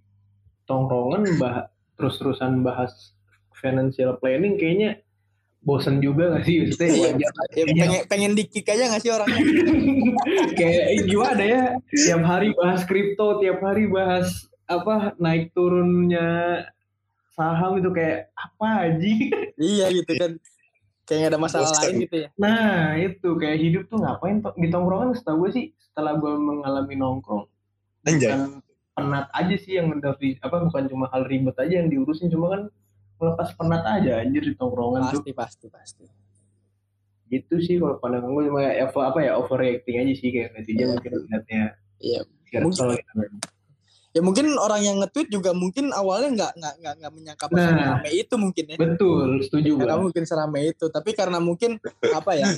tongkrongan 0.64 1.36
bah 1.36 1.68
terus-terusan 1.94 2.60
bahas 2.60 3.12
financial 3.52 4.16
planning 4.16 4.56
kayaknya 4.56 5.04
bosen 5.60 5.98
juga 5.98 6.32
gak 6.32 6.44
sih 6.44 6.64
maksudnya 6.64 6.88
Iya. 6.88 7.02
wajar 7.12 7.32
Ya, 7.50 7.64
pengen 7.66 7.90
pengen 8.06 8.32
dikick 8.32 8.64
aja 8.64 8.88
gak 8.88 9.02
sih 9.02 9.10
orangnya? 9.10 9.36
kayak 10.58 10.80
gimana 11.04 11.42
ya 11.42 11.62
tiap 11.90 12.22
hari 12.22 12.54
bahas 12.54 12.84
kripto 12.84 13.36
tiap 13.38 13.60
hari 13.60 13.84
bahas 13.84 14.32
apa 14.64 15.12
naik 15.16 15.52
turunnya 15.52 16.62
saham 17.32 17.76
itu 17.76 17.90
kayak 17.90 18.32
apa 18.32 18.68
aja 18.88 19.12
iya 19.58 19.86
gitu 19.90 20.12
kan. 20.14 20.32
Kayak 21.08 21.18
gak 21.18 21.30
ada 21.30 21.40
masalah 21.40 21.66
Bosan. 21.66 21.82
lain 21.82 21.94
gitu 21.98 22.16
ya. 22.18 22.28
nah 22.36 22.68
itu 22.94 23.28
kayak 23.34 23.58
hidup 23.58 23.82
tuh 23.86 23.98
ngapain 23.98 24.36
di 24.54 24.68
tongkrongan 24.68 25.10
setahu 25.12 25.36
gue 25.40 25.50
sih 25.50 25.64
setelah 25.80 26.14
gue 26.14 26.28
mengalami 26.30 26.94
nongkrong 26.94 27.48
Anjay. 28.04 28.28
bukan 28.28 28.60
penat 28.92 29.26
aja 29.30 29.54
sih 29.56 29.72
yang 29.74 29.88
di- 29.90 30.36
apa 30.38 30.56
bukan 30.60 30.84
cuma 30.86 31.08
hal 31.08 31.24
ribet 31.24 31.56
aja 31.56 31.74
yang 31.76 31.88
diurusin 31.88 32.28
cuma 32.28 32.50
kan 32.50 32.62
melepas 33.16 33.48
penat 33.52 33.82
aja 33.84 34.20
anjir 34.20 34.42
di 34.42 34.54
tongkrongan 34.54 35.08
tuh 35.08 35.18
Pasti 35.18 35.32
pasti 35.32 35.66
pasti. 35.66 36.04
gitu 37.28 37.56
sih 37.58 37.76
kalau 37.76 37.96
pandangan 37.98 38.30
gue 38.30 38.44
cuma 38.46 38.60
ya, 38.62 38.84
apa 38.86 39.18
ya 39.18 39.32
overreacting 39.34 39.96
aja 39.98 40.12
sih 40.14 40.28
kayak 40.28 40.52
netizen 40.54 40.76
Iya. 40.78 40.86
mungkin 40.90 41.12
lihatnya 41.22 41.62
Iya. 41.98 42.20
gitu 42.46 42.68
kan. 42.84 43.30
Ya 44.08 44.20
mungkin 44.20 44.50
orang 44.54 44.80
yang 44.80 44.96
nge-tweet 44.98 45.28
juga 45.28 45.52
mungkin 45.52 45.92
awalnya 45.92 46.28
nggak 46.34 46.52
nggak 46.54 46.74
nggak 46.76 46.94
nggak 46.96 47.12
menyangka 47.12 47.44
Nah. 47.48 47.60
seramai 47.62 48.12
itu 48.14 48.34
mungkin 48.34 48.64
ya. 48.66 48.76
betul 48.76 49.28
setuju 49.40 49.70
Karena 49.76 49.94
gue 49.94 50.02
mungkin 50.02 50.24
seramai 50.24 50.62
itu, 50.68 50.84
tapi 50.88 51.10
karena 51.12 51.38
mungkin 51.38 51.70
apa 52.08 52.32
ya? 52.34 52.48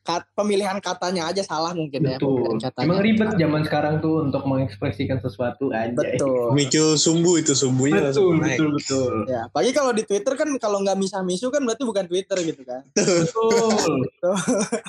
kat- 0.00 0.24
pemilihan 0.32 0.80
katanya 0.80 1.28
aja 1.28 1.44
salah 1.44 1.70
mungkin 1.70 2.00
ya. 2.02 2.16
betul 2.16 2.40
Pemilihan 2.40 2.58
katanya. 2.58 2.86
emang 2.88 3.00
ribet 3.00 3.30
zaman 3.36 3.62
sekarang 3.62 3.94
tuh 4.00 4.24
untuk 4.24 4.42
mengekspresikan 4.42 5.20
sesuatu 5.20 5.68
aja 5.70 5.92
Betul. 5.92 6.56
Mikil 6.56 6.96
sumbu 6.96 7.36
itu 7.36 7.52
sumbunya 7.52 8.08
betul 8.08 8.32
naik. 8.34 8.56
betul 8.56 8.68
betul 8.74 9.12
Ya, 9.28 9.44
pagi 9.46 9.70
kalau 9.70 9.92
di 9.92 10.02
Twitter 10.02 10.32
kan 10.34 10.48
kalau 10.56 10.80
nggak 10.80 10.96
misah-misu 10.96 11.46
kan 11.48 11.60
berarti 11.60 11.84
bukan 11.84 12.08
Twitter 12.08 12.40
gitu 12.40 12.64
kan. 12.64 12.80
betul 12.96 14.00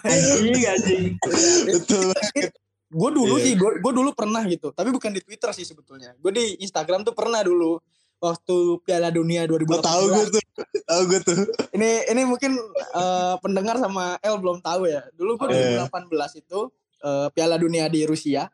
anjing 0.02 0.56
anjing 0.66 1.04
Betul. 1.68 2.16
Gue 2.92 3.10
dulu 3.10 3.40
Iya. 3.40 3.44
sih, 3.48 3.54
gue 3.56 3.94
dulu 3.96 4.12
pernah 4.12 4.44
gitu. 4.44 4.76
Tapi 4.76 4.92
bukan 4.92 5.16
di 5.16 5.24
Twitter 5.24 5.50
sih 5.56 5.64
sebetulnya. 5.64 6.12
Gue 6.20 6.36
di 6.36 6.60
Instagram 6.60 7.02
tuh 7.02 7.16
pernah 7.16 7.40
dulu 7.40 7.80
waktu 8.20 8.56
Piala 8.84 9.10
Dunia 9.10 9.48
Oh, 9.48 9.56
2018. 9.56 9.82
tahu 9.82 10.04
gue 10.12 10.26
tuh. 10.30 10.44
Tahu 10.84 11.02
gue 11.08 11.20
tuh. 11.24 11.38
Ini 11.72 12.12
ini 12.12 12.22
mungkin 12.28 12.52
eh, 12.94 13.36
pendengar 13.40 13.80
sama 13.80 14.20
El 14.20 14.38
belum 14.38 14.60
tahu 14.60 14.86
ya. 14.86 15.08
Dulu 15.16 15.40
gue 15.40 15.48
Iya. 15.50 15.88
2018 15.88 16.36
itu 16.38 16.60
eh, 17.00 17.28
Piala 17.32 17.56
Dunia 17.56 17.88
di 17.88 18.04
Rusia. 18.04 18.52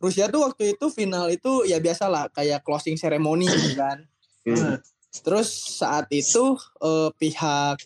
Rusia 0.00 0.26
tuh 0.26 0.44
waktu 0.44 0.74
itu 0.74 0.88
final 0.88 1.28
itu 1.28 1.64
ya 1.64 1.78
biasalah 1.78 2.28
kayak 2.28 2.60
closing 2.60 2.96
ceremony 2.96 3.44
gitu 3.46 3.76
kan. 3.76 4.04
Hmm. 4.44 4.76
Terus 5.14 5.48
saat 5.78 6.08
itu 6.10 6.56
eh, 6.80 7.10
pihak 7.14 7.76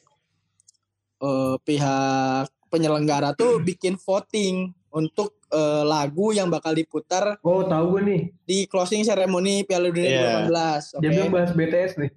eh, 1.20 1.56
pihak 1.60 2.46
penyelenggara 2.68 3.32
tuh 3.32 3.58
bikin 3.58 3.96
voting 3.96 4.72
untuk 4.90 5.36
eh, 5.46 5.82
lagu 5.82 6.30
yang 6.30 6.46
bakal 6.46 6.72
diputar 6.72 7.36
oh 7.38 7.62
tahu 7.62 7.94
gue 7.94 8.02
nih 8.04 8.22
di 8.42 8.58
closing 8.64 9.02
ceremony 9.02 9.62
Piala 9.62 9.88
Dunia 9.88 10.08
Iya. 10.08 10.48
2018. 10.48 10.96
Oke. 10.96 11.00
dia 11.00 11.10
bilang 11.10 11.30
bahas 11.30 11.50
BTS 11.52 11.94
nih 11.96 12.12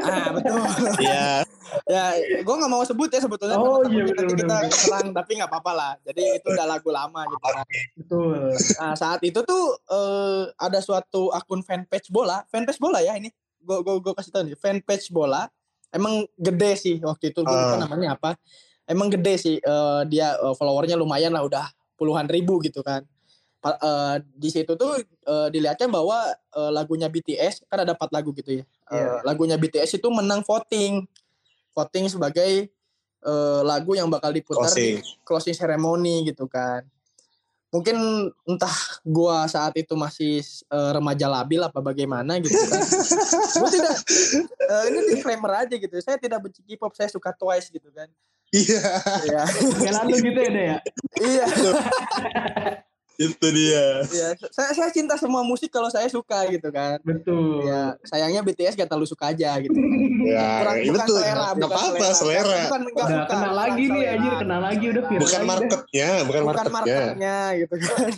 Ah 0.00 0.30
betul. 0.30 0.54
Iya. 1.02 1.42
ya, 1.84 2.04
gue 2.38 2.54
nggak 2.54 2.70
mau 2.70 2.86
sebut 2.86 3.10
ya 3.10 3.18
sebetulnya. 3.18 3.58
Oh, 3.58 3.82
iya, 3.82 4.06
takutnya 4.06 4.14
nanti 4.14 4.22
bener, 4.22 4.38
kita 4.38 4.56
bener. 4.60 4.70
serang, 4.70 5.08
tapi 5.10 5.30
nggak 5.34 5.50
apa-apa 5.50 5.72
lah. 5.74 5.92
Jadi 6.00 6.22
itu 6.38 6.46
udah 6.46 6.66
lagu 6.68 6.90
lama 6.90 7.20
gitu 7.26 7.42
kan. 7.42 7.64
betul 7.96 8.36
Nah 8.54 8.94
saat 8.94 9.20
itu 9.20 9.40
tuh 9.42 9.64
eh, 9.84 10.42
ada 10.54 10.78
suatu 10.78 11.34
akun 11.34 11.66
fanpage 11.66 12.06
bola, 12.08 12.46
fanpage 12.46 12.78
bola 12.78 13.02
ya 13.02 13.18
ini. 13.18 13.34
Gue 13.58 13.82
gue 13.82 13.94
gue 13.98 14.12
kasih 14.14 14.30
tahu 14.30 14.42
nih, 14.46 14.54
fanpage 14.54 15.10
bola. 15.10 15.50
Emang 15.90 16.22
gede 16.36 16.72
sih 16.76 16.96
waktu 17.00 17.30
itu, 17.30 17.42
gue 17.42 17.50
lupa 17.50 17.74
Ah. 17.74 17.80
namanya 17.82 18.14
apa. 18.14 18.38
Emang 18.84 19.10
gede 19.10 19.34
sih, 19.36 19.56
eh, 19.58 20.00
dia 20.06 20.38
eh, 20.38 20.54
followernya 20.54 20.94
lumayan 20.94 21.34
lah, 21.34 21.42
udah 21.42 21.66
puluhan 22.04 22.28
ribu 22.28 22.60
gitu 22.60 22.84
kan. 22.84 23.00
Eh, 23.64 24.16
di 24.36 24.52
situ 24.52 24.76
tuh 24.76 25.00
eh, 25.00 25.48
dilihatkan 25.48 25.88
bahwa 25.88 26.20
eh, 26.28 26.70
lagunya 26.70 27.08
BTS 27.08 27.64
kan 27.64 27.80
ada 27.80 27.96
empat 27.96 28.12
lagu 28.12 28.36
gitu 28.36 28.60
ya. 28.60 28.64
Eh, 28.92 28.92
Iya. 28.92 29.24
lagunya 29.24 29.56
BTS 29.56 29.96
itu 29.96 30.08
menang 30.12 30.44
voting, 30.44 31.08
voting 31.72 32.12
sebagai 32.12 32.68
eh, 33.24 33.62
lagu 33.64 33.96
yang 33.96 34.12
bakal 34.12 34.28
diputar 34.30 34.68
di 34.68 35.00
Closing. 35.00 35.24
closing 35.24 35.56
ceremony 35.56 36.28
gitu 36.28 36.44
kan. 36.44 36.84
Mungkin 37.74 38.30
entah 38.46 38.76
gua 39.02 39.50
saat 39.50 39.74
itu 39.74 39.98
masih 39.98 40.38
eh, 40.46 40.90
remaja 40.94 41.26
labil 41.26 41.58
apa 41.58 41.82
bagaimana 41.82 42.38
gitu 42.38 42.54
kan. 42.54 42.78
gua 43.58 43.70
tidak 43.74 43.96
eh, 44.62 44.82
ini 44.94 44.98
disclaimer 45.10 45.52
aja 45.66 45.74
gitu. 45.74 45.94
Saya 45.98 46.14
tidak 46.22 46.38
benci 46.46 46.62
K-pop, 46.62 46.94
saya 46.94 47.10
suka 47.10 47.34
Twice 47.34 47.74
gitu 47.74 47.90
kan. 47.90 48.06
Iya. 48.54 48.82
Iya. 49.26 49.42
Lalu 49.90 50.30
gitu 50.30 50.38
ya 50.38 50.50
ya 50.54 50.78
iya, 51.22 51.44
Itu 53.14 53.46
dia. 53.48 54.02
iya. 54.04 54.28
Saya 54.50 54.74
saya 54.74 54.90
cinta 54.90 55.14
semua 55.14 55.40
musik 55.40 55.70
kalau 55.70 55.86
saya 55.86 56.06
suka 56.06 56.50
gitu 56.50 56.66
kan. 56.68 56.98
betul 57.00 57.62
Ya, 57.62 57.94
sayangnya 58.02 58.42
BTS 58.42 58.74
gak 58.74 58.90
terlalu 58.90 59.06
suka 59.06 59.30
aja 59.30 59.54
gitu. 59.58 59.74
Ya, 60.24 60.60
Kurang, 60.60 60.76
iya 60.76 60.90
bukan 60.90 60.98
betul. 60.98 61.18
selera, 61.20 61.46
Nggak 61.46 61.54
bukan 61.54 61.78
apa-apa, 61.78 62.06
selera. 62.10 62.58
Bukan, 62.66 62.80
nggak 62.82 62.94
udah 62.94 63.06
suka, 63.06 63.24
kena 63.24 63.38
bukan 63.38 63.52
lagi 63.54 63.82
nih 63.82 63.88
selera. 63.94 64.12
anjir 64.14 64.32
kena 64.34 64.56
lagi 64.58 64.84
udah 64.90 65.02
viral 65.04 65.22
Bukan 65.22 65.40
marketnya, 65.44 66.08
bukan, 66.24 66.40
Bukan 66.42 66.54
marketnya. 66.72 66.74
marketnya 66.74 67.38
gitu 67.54 67.74
kan. 67.78 68.10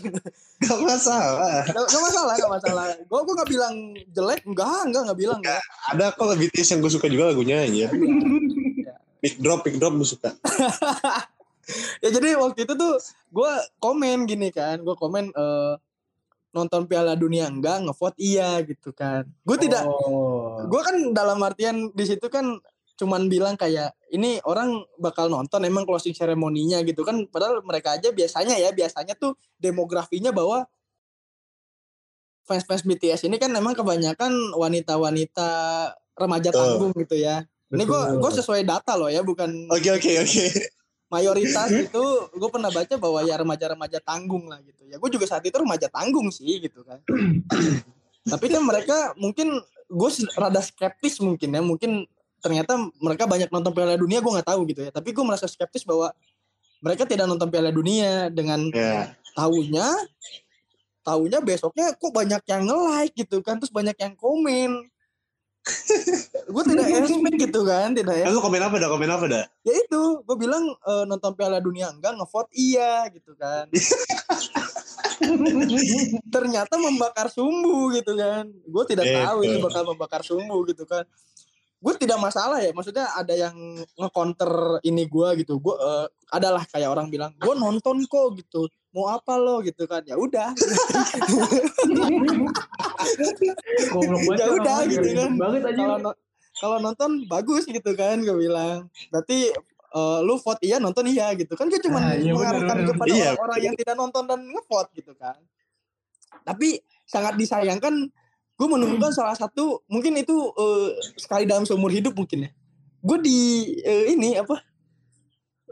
Gak 0.57 0.79
masalah. 0.81 1.59
Gak, 1.67 1.85
gak 1.85 2.03
masalah, 2.03 2.35
gak 2.35 2.53
masalah. 2.57 2.87
Gue 3.05 3.21
gue 3.21 3.35
gak 3.37 3.50
bilang 3.53 3.75
jelek, 4.09 4.41
enggak, 4.45 4.81
enggak, 4.88 5.03
gak 5.05 5.19
bilang. 5.19 5.41
Enggak. 5.45 5.62
Ada 5.93 6.05
kok 6.11 6.33
BTS 6.33 6.69
yang 6.73 6.81
gue 6.81 6.93
suka 6.93 7.07
juga 7.07 7.25
lagunya 7.29 7.61
aja. 7.61 7.87
Pick 9.17 9.41
drop, 9.41 9.61
pick 9.61 9.76
drop 9.76 9.93
gue 9.93 10.07
suka. 10.07 10.31
Ya 11.99 12.15
jadi 12.15 12.39
waktu 12.39 12.63
itu 12.63 12.75
tuh 12.79 12.95
gue 13.35 13.53
komen 13.83 14.25
gini 14.31 14.55
kan, 14.55 14.79
gue 14.87 14.95
komen 14.95 15.35
eh, 15.35 15.75
nonton 16.55 16.87
Piala 16.87 17.19
Dunia 17.19 17.51
enggak, 17.51 17.85
ngevote 17.85 18.17
iya 18.23 18.63
gitu 18.63 18.95
kan. 18.95 19.27
Gue 19.43 19.59
tidak, 19.59 19.85
oh. 19.85 20.63
gue 20.65 20.81
kan 20.81 20.97
dalam 21.11 21.43
artian 21.43 21.91
di 21.91 22.05
situ 22.07 22.31
kan 22.31 22.57
cuman 22.97 23.29
bilang 23.29 23.61
kayak 23.61 23.93
ini 24.09 24.41
orang 24.49 24.81
bakal 24.97 25.29
nonton 25.29 25.61
emang 25.69 25.85
closing 25.85 26.17
ceremoninya 26.17 26.81
gitu 26.81 27.05
kan 27.05 27.29
padahal 27.29 27.61
mereka 27.61 27.93
aja 27.93 28.09
biasanya 28.09 28.57
ya 28.57 28.73
biasanya 28.73 29.13
tuh 29.13 29.37
demografinya 29.61 30.33
bahwa 30.33 30.65
fans-fans 32.49 32.87
BTS 32.89 33.29
ini 33.29 33.37
kan 33.37 33.53
emang 33.53 33.77
kebanyakan 33.77 34.33
wanita-wanita 34.55 35.51
remaja 36.17 36.51
tanggung 36.55 36.95
gitu 36.97 37.19
ya. 37.19 37.45
Ini 37.67 37.83
gue 37.83 38.03
gue 38.23 38.31
sesuai 38.31 38.63
data 38.63 38.95
loh 38.95 39.11
ya, 39.11 39.27
bukan 39.27 39.67
Oke, 39.75 39.91
oke, 39.91 40.11
oke. 40.23 40.45
Mayoritas 41.07 41.71
itu 41.71 42.05
gue 42.35 42.51
pernah 42.51 42.71
baca 42.71 42.95
bahwa 42.99 43.23
ya 43.23 43.39
remaja-remaja 43.39 43.99
tanggung 44.03 44.51
lah 44.51 44.59
gitu. 44.63 44.87
Ya 44.91 44.99
gue 44.99 45.11
juga 45.11 45.27
saat 45.31 45.43
itu 45.47 45.55
remaja 45.55 45.87
tanggung 45.87 46.31
sih 46.35 46.59
gitu 46.59 46.83
kan. 46.83 46.99
Tapi 48.27 48.47
kan 48.51 48.63
mereka 48.67 49.15
mungkin 49.15 49.63
gue 49.87 50.11
rada 50.35 50.59
skeptis 50.59 51.23
mungkin 51.23 51.55
ya, 51.55 51.63
mungkin 51.63 52.11
ternyata 52.43 52.75
mereka 52.99 53.27
banyak 53.27 53.51
nonton 53.55 53.71
Piala 53.71 53.95
Dunia 53.95 54.19
gue 54.19 54.33
nggak 54.35 54.49
tahu 54.51 54.61
gitu 54.71 54.83
ya. 54.87 54.91
Tapi 54.91 55.15
gue 55.15 55.25
merasa 55.25 55.47
skeptis 55.47 55.87
bahwa 55.87 56.11
mereka 56.83 57.07
tidak 57.07 57.31
nonton 57.31 57.49
Piala 57.51 57.71
Dunia 57.71 58.29
dengan 58.31 58.67
Ya. 58.75 59.15
tahunya 59.39 59.87
tahunya 61.07 61.39
besoknya 61.39 61.95
kok 61.95 62.11
banyak 62.11 62.43
yang 62.51 62.67
nge-like 62.67 63.15
gitu 63.15 63.39
kan 63.39 63.63
terus 63.63 63.71
banyak 63.71 63.95
yang 63.95 64.19
komen 64.19 64.91
gue 66.47 66.63
tidak 66.63 66.87
expect 67.03 67.37
gitu 67.43 67.61
kan 67.67 67.91
tidak 67.91 68.15
ya 68.15 68.31
lu 68.31 68.39
komen 68.39 68.63
apa 68.63 68.79
dah? 68.79 68.87
Komen 68.87 69.11
apa 69.11 69.25
dah? 69.27 69.45
ya 69.67 69.75
itu 69.75 70.03
gue 70.23 70.37
bilang 70.39 70.63
eh, 70.63 71.05
nonton 71.05 71.35
Piala 71.35 71.59
Dunia 71.59 71.91
enggak 71.91 72.15
ngevote 72.15 72.55
iya 72.55 73.11
gitu 73.11 73.35
kan 73.35 73.67
ternyata 76.35 76.75
membakar 76.79 77.27
sumbu 77.29 77.91
gitu 77.95 78.15
kan 78.15 78.47
gue 78.47 78.85
tidak 78.87 79.05
Gitu. 79.07 79.19
tahu 79.23 79.39
itu 79.43 79.59
bakal 79.59 79.83
membakar 79.91 80.23
sumbu 80.23 80.57
gitu 80.67 80.85
kan 80.87 81.03
gue 81.87 81.95
tidak 82.02 82.19
masalah 82.19 82.59
ya 82.59 82.75
maksudnya 82.75 83.07
ada 83.14 83.31
yang 83.31 83.55
nge-counter 83.95 84.83
ini 84.83 85.07
gue 85.07 85.28
gitu. 85.47 85.62
Gue 85.62 85.78
eh, 85.78 86.07
adalah 86.35 86.66
kayak 86.66 86.90
orang 86.90 87.07
bilang 87.07 87.31
gue 87.38 87.55
nonton 87.55 88.02
kok 88.11 88.35
gitu. 88.43 88.66
Mau 88.90 89.07
apa 89.07 89.38
lo? 89.38 89.62
gitu 89.62 89.87
kan. 89.87 90.02
Ya 90.02 90.19
udah. 90.19 90.50
Ya 94.35 94.47
orang 94.50 94.59
udah, 94.59 94.76
gitu 94.90 95.09
kan. 95.14 95.31
Kalau 95.38 95.97
no- 96.02 96.19
kalau 96.57 96.76
nonton 96.83 97.11
bagus 97.31 97.71
gitu 97.71 97.93
kan 97.95 98.19
gue 98.19 98.35
bilang. 98.35 98.90
Berarti 99.14 99.55
eh, 99.95 100.19
lu 100.26 100.43
vote 100.43 100.66
iya 100.66 100.83
nonton 100.83 101.07
iya 101.07 101.31
gitu 101.38 101.55
kan. 101.55 101.71
Gue 101.71 101.78
cuma 101.78 102.02
Ah, 102.02 102.19
iya, 102.19 102.35
mengarahkan 102.35 102.76
benar, 102.83 102.88
kepada 102.90 103.12
Iya. 103.14 103.28
orang-orang 103.38 103.61
yang 103.62 103.75
tidak 103.78 103.95
nonton 103.95 104.23
dan 104.26 104.40
ngevote 104.43 104.90
gitu 104.99 105.12
kan. 105.14 105.38
Tapi 106.43 106.83
sangat 107.07 107.38
disayangkan 107.38 108.11
gue 108.57 108.69
menemukan 108.69 109.13
salah 109.13 109.37
satu 109.37 109.85
mungkin 109.87 110.17
itu 110.17 110.33
eh, 110.57 110.89
sekali 111.21 111.45
dalam 111.45 111.69
seumur 111.69 111.93
hidup 111.93 112.17
mungkin 112.17 112.49
ya. 112.49 112.51
Gue 113.05 113.21
di 113.21 113.39
eh, 113.85 114.17
ini 114.17 114.41
apa 114.41 114.57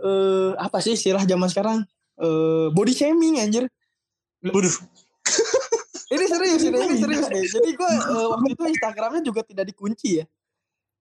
eh 0.05 0.53
apa 0.61 0.79
sih 0.85 0.93
istilah 0.93 1.25
zaman 1.25 1.49
sekarang? 1.49 1.79
Eh 2.21 2.69
body 2.71 2.93
shaming 2.93 3.41
anjir. 3.41 3.64
Waduh. 4.45 4.76
ini 6.14 6.25
serius 6.29 6.62
ini, 6.69 6.76
ini 6.76 6.97
serius 7.00 7.26
nih 7.33 7.49
jadi 7.49 7.69
gue 7.73 7.93
eh, 8.12 8.26
waktu 8.29 8.49
itu 8.53 8.62
instagramnya 8.76 9.23
juga 9.25 9.41
tidak 9.41 9.64
dikunci 9.73 10.21
ya. 10.21 10.26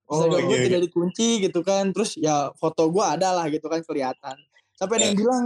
Oh, 0.04 0.20
Instagram 0.20 0.40
gue 0.48 0.56
iya, 0.56 0.66
tidak 0.68 0.82
dikunci 0.88 1.28
gitu 1.44 1.60
kan. 1.60 1.92
Terus 1.92 2.16
ya 2.16 2.52
foto 2.56 2.88
gue 2.88 3.04
ada 3.04 3.36
lah 3.36 3.48
gitu 3.52 3.68
kan 3.68 3.84
kelihatan. 3.84 4.36
Sampai 4.72 5.00
ada 5.00 5.12
yang 5.12 5.20
bilang 5.20 5.44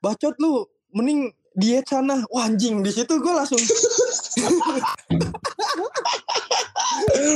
bacot 0.00 0.36
lu 0.40 0.64
mending 0.92 1.32
diet 1.54 1.86
sana 1.86 2.22
wah 2.30 2.46
anjing 2.46 2.80
di 2.80 2.90
situ 2.94 3.18
gue 3.18 3.32
langsung 3.34 3.58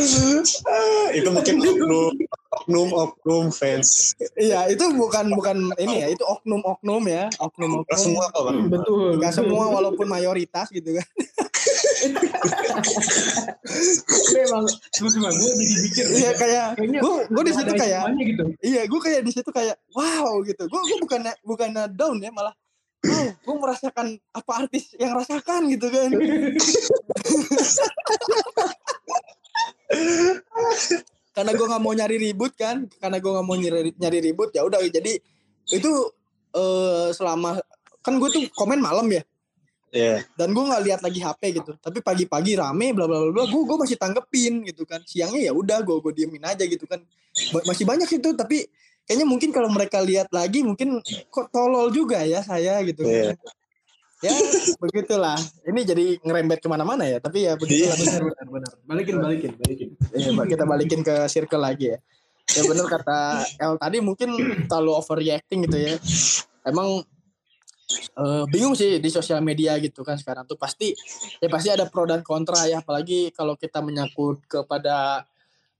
itu 1.19 1.29
mungkin 1.31 1.55
oknum 1.61 2.13
oknum 2.55 2.89
oknum 2.95 3.45
fans. 3.51 4.15
iya 4.39 4.69
itu 4.71 4.85
bukan 4.95 5.33
bukan 5.35 5.71
ini 5.77 5.95
ya 6.05 6.09
itu 6.13 6.25
oknum 6.25 6.63
oknum 6.63 7.03
ya 7.09 7.27
oknum 7.41 7.83
oknum 7.83 7.99
semua 7.99 8.25
kok 8.31 8.43
bang. 8.47 8.59
Betul. 8.71 9.19
nggak 9.19 9.33
semua 9.35 9.65
walaupun 9.73 10.07
mayoritas 10.07 10.69
gitu 10.71 10.95
kan 10.95 11.09
Tapi 14.05 14.39
emang 14.45 14.65
lu 14.69 15.09
cuma 15.11 15.29
gue 15.33 15.51
jadi 15.57 15.77
pikir. 15.89 16.07
iya 16.15 16.31
kayak 16.37 16.69
gue 16.79 17.15
gue 17.33 17.43
di 17.49 17.53
situ 17.57 17.73
kayak 17.75 18.03
gitu. 18.21 18.45
iya 18.61 18.83
gue 18.85 19.01
kayak 19.01 19.21
di 19.25 19.33
situ 19.33 19.51
kayak 19.51 19.77
wow 19.97 20.41
gitu 20.45 20.69
gue 20.69 20.81
gue 20.81 20.99
bukan 21.01 21.21
bukan 21.43 21.71
down 21.97 22.21
ya 22.21 22.31
malah 22.31 22.53
wow 23.05 23.29
gue 23.33 23.55
merasakan 23.57 24.07
apa 24.33 24.53
artis 24.65 24.93
yang 25.01 25.13
rasakan 25.17 25.69
gitu 25.73 25.89
kan 25.89 26.11
karena 31.35 31.51
gue 31.51 31.67
nggak 31.67 31.83
mau 31.83 31.93
nyari 31.93 32.17
ribut 32.21 32.53
kan? 32.55 32.87
Karena 32.99 33.19
gue 33.19 33.31
nggak 33.31 33.47
mau 33.47 33.57
nyari 33.57 33.91
nyari 33.99 34.19
ribut 34.23 34.55
ya 34.55 34.63
udah 34.63 34.79
jadi 34.87 35.19
itu 35.71 35.91
eh 36.55 37.09
selama 37.11 37.59
kan 38.01 38.15
gue 38.21 38.29
tuh 38.31 38.43
komen 38.55 38.79
malam 38.79 39.09
ya? 39.11 39.23
Iya. 39.95 40.27
dan 40.35 40.51
gue 40.51 40.59
nggak 40.59 40.83
lihat 40.91 41.01
lagi 41.07 41.23
HP 41.23 41.43
gitu. 41.63 41.71
Tapi 41.79 42.03
pagi-pagi 42.03 42.59
rame 42.59 42.91
bla 42.91 43.07
bla 43.07 43.31
bla 43.31 43.47
gue 43.47 43.63
gue 43.63 43.77
masih 43.79 43.95
tanggepin 43.95 44.67
gitu 44.67 44.83
kan. 44.83 44.99
Siangnya 45.07 45.39
ya 45.39 45.53
udah 45.55 45.87
gue 45.87 45.95
gue 46.03 46.13
diemin 46.19 46.43
aja 46.43 46.67
gitu 46.67 46.83
kan. 46.91 46.99
Ba- 47.55 47.63
masih 47.63 47.87
banyak 47.87 48.11
itu 48.11 48.35
tapi 48.35 48.67
kayaknya 49.07 49.23
mungkin 49.23 49.55
kalau 49.55 49.71
mereka 49.71 50.03
lihat 50.03 50.27
lagi 50.35 50.67
mungkin 50.67 50.99
kok 51.31 51.47
tolol 51.55 51.95
juga 51.95 52.27
ya 52.27 52.43
saya 52.43 52.83
gitu 52.83 53.07
Iya. 53.07 53.39
Ya 54.25 54.33
begitulah 54.81 55.37
ini 55.69 55.81
jadi 55.85 56.05
ngerembet 56.25 56.65
ke 56.65 56.69
mana-mana 56.73 57.05
ya 57.05 57.21
tapi 57.21 57.45
ya 57.45 57.61
begitulah 57.61 57.93
Benar 57.93 58.23
benar 58.25 58.47
benar. 58.49 58.73
Balikin 58.89 59.17
balikin 59.21 59.53
balikin. 59.61 59.89
Iya, 60.15 60.29
Mbak, 60.33 60.47
kita 60.57 60.65
balikin 60.65 61.01
ke 61.05 61.15
circle 61.29 61.63
lagi 61.63 61.93
ya. 61.93 61.99
Ya 62.45 62.63
benar 62.69 62.87
kata 62.87 63.19
El 63.57 63.75
tadi 63.81 63.99
mungkin 64.05 64.37
terlalu 64.69 64.93
overreacting 64.97 65.65
gitu 65.69 65.77
ya. 65.81 65.95
Emang 66.65 67.05
eh, 68.17 68.45
bingung 68.49 68.77
sih 68.77 69.01
di 69.01 69.11
sosial 69.13 69.41
media 69.41 69.77
gitu 69.81 70.05
kan 70.05 70.17
sekarang 70.17 70.49
tuh 70.49 70.57
pasti 70.57 70.93
ya 71.41 71.49
pasti 71.49 71.69
ada 71.73 71.89
pro 71.89 72.05
dan 72.09 72.25
kontra 72.25 72.65
ya 72.69 72.81
apalagi 72.85 73.33
kalau 73.33 73.57
kita 73.57 73.81
menyangkut 73.81 74.45
kepada 74.49 75.25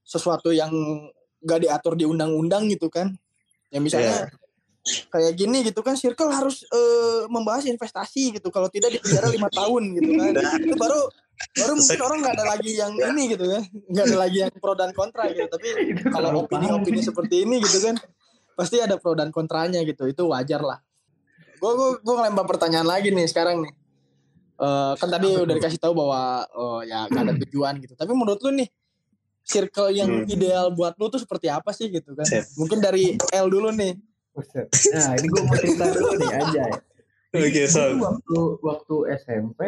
sesuatu 0.05 0.53
yang 0.53 0.69
gak 1.45 1.65
diatur 1.65 1.97
di 1.97 2.05
undang-undang 2.05 2.69
gitu 2.69 2.89
kan. 2.89 3.13
Ya 3.73 3.81
misalnya 3.81 4.29
kayak 4.85 5.33
gini 5.33 5.65
gitu 5.65 5.81
kan 5.81 5.97
circle 5.97 6.29
harus 6.29 6.61
eh, 6.69 7.25
membahas 7.27 7.65
investasi 7.65 8.37
gitu. 8.37 8.53
Kalau 8.53 8.69
tidak 8.69 8.93
dipenjara 8.93 9.27
lima 9.33 9.49
tahun 9.49 9.83
gitu 9.97 10.11
kan. 10.13 10.33
Itu 10.61 10.75
baru 10.77 10.99
baru 11.35 11.73
mungkin 11.75 11.99
orang 11.99 12.19
nggak 12.23 12.35
ada 12.37 12.45
lagi 12.55 12.71
yang 12.77 12.93
ini 12.93 13.23
gitu 13.33 13.45
ya. 13.49 13.61
Nggak 13.65 14.05
ada 14.13 14.17
lagi 14.17 14.37
yang 14.45 14.51
pro 14.61 14.73
dan 14.77 14.91
kontra 14.93 15.25
gitu. 15.33 15.49
Tapi 15.49 15.67
kalau 16.15 16.45
opini-opini 16.45 17.01
seperti 17.01 17.43
ini 17.43 17.59
gitu 17.59 17.81
kan 17.81 17.97
pasti 18.55 18.79
ada 18.79 18.95
pro 19.01 19.17
dan 19.17 19.33
kontranya 19.33 19.81
gitu. 19.81 20.05
Itu 20.05 20.29
wajar 20.29 20.61
lah. 20.61 20.79
Gue 21.57 21.71
gue 21.73 21.89
gue 22.05 22.13
ngelempar 22.13 22.45
pertanyaan 22.45 22.85
lagi 22.85 23.09
nih 23.09 23.25
sekarang 23.25 23.65
nih. 23.65 23.73
Eh, 24.55 24.93
kan 24.95 25.09
tadi 25.11 25.35
udah 25.35 25.51
dikasih 25.51 25.81
tahu 25.83 25.91
bahwa 25.97 26.47
oh, 26.55 26.79
ya 26.85 27.09
gak 27.11 27.27
ada 27.27 27.33
tujuan 27.43 27.75
gitu. 27.83 27.97
Tapi 27.97 28.11
menurut 28.15 28.39
lu 28.45 28.55
nih 28.55 28.69
circle 29.45 29.93
yang 29.93 30.09
Hmm. 30.09 30.31
ideal 30.31 30.73
buat 30.73 30.95
lu 30.97 31.05
tuh 31.11 31.21
seperti 31.21 31.51
apa 31.51 31.69
sih 31.75 31.91
gitu 31.91 32.15
kan? 32.17 32.25
Sip. 32.25 32.55
mungkin 32.57 32.81
dari 32.81 33.13
L 33.35 33.47
dulu 33.51 33.69
nih 33.75 33.93
Buset. 34.35 34.67
Nah 34.91 35.15
ini 35.15 35.27
gue 35.31 35.41
mau 35.47 35.55
cerita 35.55 35.85
dulu 35.95 36.11
nih 36.19 36.33
aja 36.35 36.63
ya. 36.67 36.79
Oke, 37.35 37.63
so. 37.67 37.83
waktu 37.99 38.39
waktu 38.63 38.95
SMP 39.19 39.59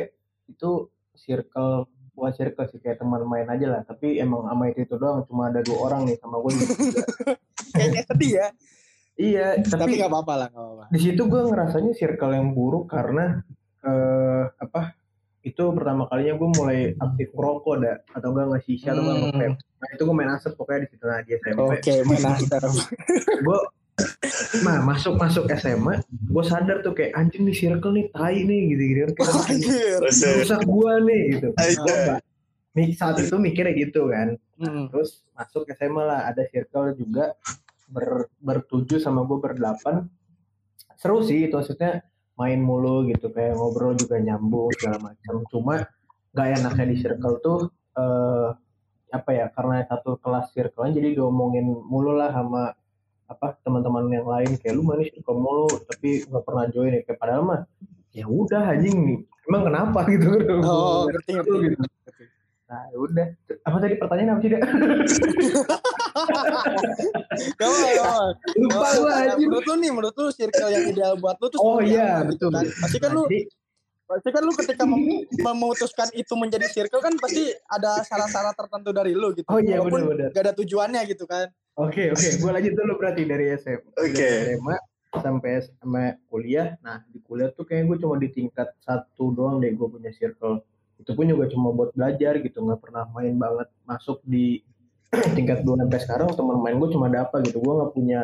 itu 0.47 0.91
circle 1.15 1.87
bukan 2.17 2.33
circle 2.33 2.65
sih 2.73 2.81
kayak 2.81 2.97
teman 2.97 3.21
main 3.29 3.45
aja 3.45 3.67
lah 3.69 3.81
tapi 3.85 4.17
emang 4.17 4.49
sama 4.49 4.73
itu, 4.73 4.89
itu 4.89 4.95
doang 4.97 5.21
cuma 5.29 5.53
ada 5.53 5.61
dua 5.61 5.85
orang 5.85 6.09
nih 6.09 6.17
sama 6.17 6.41
gue 6.41 6.51
kayaknya 7.77 8.03
sedih 8.09 8.31
ya 8.33 8.47
iya 9.21 9.47
tapi 9.61 9.77
tapi 9.77 9.91
nggak 10.01 10.09
apa-apa 10.09 10.33
lah 10.33 10.49
apa-apa 10.49 10.85
di 10.89 10.97
situ 10.97 11.21
gue 11.29 11.41
ngerasanya 11.45 11.93
circle 11.93 12.33
yang 12.33 12.57
buruk 12.57 12.89
karena 12.89 13.45
eh 13.85 14.43
apa 14.49 14.97
itu 15.45 15.63
pertama 15.71 16.09
kalinya 16.09 16.33
gue 16.41 16.49
mulai 16.57 16.79
aktif 16.97 17.29
merokok 17.37 17.75
dah 17.85 17.97
atau 18.17 18.27
enggak 18.33 18.45
nggak 18.49 18.63
sisa 18.65 18.91
atau 18.91 19.03
enggak 19.05 19.17
Hmm. 19.37 19.53
nah 19.77 19.87
itu 19.93 20.01
gue 20.01 20.15
main 20.17 20.31
asap 20.33 20.51
pokoknya 20.57 20.79
di 20.83 20.87
situ 20.89 21.03
nah 21.05 21.19
di 21.21 21.31
SMP 21.37 21.59
oke 21.61 21.93
main 22.09 22.23
asar 22.33 22.61
gue 23.45 23.59
nah 24.61 24.77
masuk 24.85 25.17
masuk 25.17 25.49
SMA 25.57 26.05
gue 26.05 26.43
sadar 26.45 26.85
tuh 26.85 26.93
kayak 26.93 27.17
anjing 27.17 27.49
nih 27.49 27.55
circle 27.57 27.93
nih 27.97 28.05
tai 28.13 28.45
nih 28.45 28.61
gitu 28.77 28.83
gitu. 28.93 29.01
Rusak 30.37 30.61
gue 30.65 30.93
nih 31.01 31.21
gitu. 31.33 31.47
Mi- 32.77 32.93
saat 32.93 33.17
itu 33.17 33.35
mikirnya 33.41 33.73
gitu 33.73 34.13
kan. 34.13 34.37
Mm. 34.57 34.89
terus 34.93 35.25
masuk 35.33 35.65
SMA 35.73 36.01
lah 36.01 36.29
ada 36.29 36.45
circle 36.49 36.93
juga 36.93 37.33
ber 37.89 38.29
bertujuh 38.37 39.01
sama 39.01 39.25
gue 39.25 39.37
berdelapan. 39.41 40.05
Seru 40.97 41.25
sih 41.25 41.49
itu 41.49 41.57
maksudnya 41.57 42.05
main 42.37 42.61
mulu 42.61 43.09
gitu 43.09 43.33
kayak 43.33 43.57
ngobrol 43.57 43.97
juga 43.97 44.21
nyambung 44.21 44.69
segala 44.77 45.13
macam. 45.13 45.41
Cuma 45.49 45.89
gak 46.37 46.61
enaknya 46.61 46.85
di 46.85 46.95
circle 47.01 47.41
tuh 47.41 47.59
eh 47.97 48.49
apa 49.07 49.31
ya 49.31 49.47
karena 49.55 49.87
satu 49.87 50.19
kelas 50.19 50.51
circle 50.51 50.91
jadi 50.91 51.15
diomongin 51.15 51.63
mulu 51.65 52.11
lah 52.13 52.29
sama 52.29 52.75
apa 53.27 53.59
teman-teman 53.61 54.07
yang 54.07 54.27
lain 54.27 54.55
kayak 54.55 54.73
lu 54.79 54.87
mana 54.87 55.03
circle 55.03 55.39
mulu 55.39 55.67
tapi 55.83 56.23
nggak 56.23 56.43
pernah 56.47 56.65
join 56.71 56.95
ya 56.95 57.01
kayak 57.03 57.19
padahal 57.19 57.43
mah 57.43 57.61
ya 58.15 58.23
udah 58.23 58.71
anjing 58.71 58.97
nih 59.03 59.19
emang 59.51 59.63
kenapa 59.67 59.99
gitu 60.11 60.31
oh 60.63 61.05
ngerti 61.11 61.31
ngerti 61.35 61.57
gitu. 61.71 61.83
Nah, 62.67 62.83
ya 62.91 62.97
udah. 62.99 63.27
Apa 63.63 63.77
tadi 63.79 63.95
pertanyaan 63.95 64.35
apa 64.35 64.43
sih? 64.43 64.51
Gak 67.55 67.69
gak 67.69 67.91
apa. 67.95 68.35
Lupa 68.59 68.87
nah, 69.07 69.23
anjing. 69.23 69.47
menurut 69.47 69.63
lu 69.63 69.75
nih, 69.79 69.91
menurut 69.95 70.15
lu 70.19 70.27
circle 70.35 70.67
yang 70.75 70.83
ideal 70.91 71.15
buat 71.15 71.39
lu 71.39 71.47
tuh 71.47 71.59
Oh 71.63 71.79
iya, 71.79 72.27
betul. 72.27 72.51
kan? 72.51 72.67
Pasti 72.67 72.97
kan 72.99 73.15
lu, 73.15 73.23
pasti 74.03 74.29
kan 74.35 74.41
lu 74.43 74.51
ketika 74.51 74.83
mem- 74.83 75.23
memutuskan 75.31 76.11
itu 76.11 76.33
menjadi 76.35 76.67
circle 76.67 76.99
kan 76.99 77.15
pasti 77.15 77.55
ada 77.71 78.03
syarat-syarat 78.03 78.55
tertentu 78.59 78.91
dari 78.91 79.15
lu 79.15 79.31
gitu. 79.31 79.47
Oh 79.47 79.63
iya, 79.63 79.79
benar-benar. 79.79 80.35
Gak 80.35 80.43
ada 80.51 80.53
tujuannya 80.59 81.01
gitu 81.07 81.23
kan. 81.23 81.47
Oke, 81.77 82.09
oke. 82.09 82.27
Gue 82.41 82.51
lanjut 82.51 82.73
dulu 82.73 82.93
berarti 82.97 83.21
dari 83.23 83.53
SMA. 83.53 83.85
Oke. 83.93 84.17
Dari 84.17 84.57
SMA 84.57 84.77
sampai 85.21 85.49
SMA 85.61 86.05
kuliah. 86.25 86.73
Nah, 86.81 87.05
di 87.07 87.21
kuliah 87.21 87.53
tuh 87.53 87.69
kayaknya 87.69 87.85
gue 87.93 87.97
cuma 88.01 88.15
di 88.17 88.29
tingkat 88.33 88.73
satu 88.81 89.29
doang 89.29 89.61
deh 89.61 89.71
gue 89.77 89.87
punya 89.87 90.09
circle. 90.09 90.65
Itu 90.97 91.13
pun 91.13 91.29
juga 91.29 91.45
cuma 91.53 91.69
buat 91.69 91.93
belajar 91.93 92.41
gitu. 92.41 92.65
Nggak 92.65 92.81
pernah 92.81 93.05
main 93.13 93.37
banget 93.37 93.69
masuk 93.85 94.25
di 94.25 94.65
tingkat 95.37 95.61
dua 95.61 95.77
sampai 95.85 95.99
sekarang 96.01 96.27
teman 96.33 96.57
main 96.59 96.75
gue 96.81 96.89
cuma 96.89 97.13
ada 97.13 97.29
apa 97.29 97.45
gitu. 97.45 97.61
Gue 97.61 97.73
nggak 97.77 97.93
punya 97.93 98.19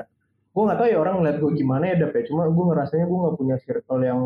gue 0.53 0.61
nggak 0.69 0.77
tahu 0.77 0.87
ya 0.89 0.97
orang 1.01 1.15
ngeliat 1.21 1.37
gue 1.41 1.51
gimana 1.57 1.83
ya 1.89 1.95
dapet 1.97 2.29
cuma 2.29 2.45
gue 2.45 2.65
ngerasanya 2.69 3.05
gue 3.09 3.19
nggak 3.25 3.35
punya 3.41 3.55
circle 3.65 4.01
yang 4.05 4.21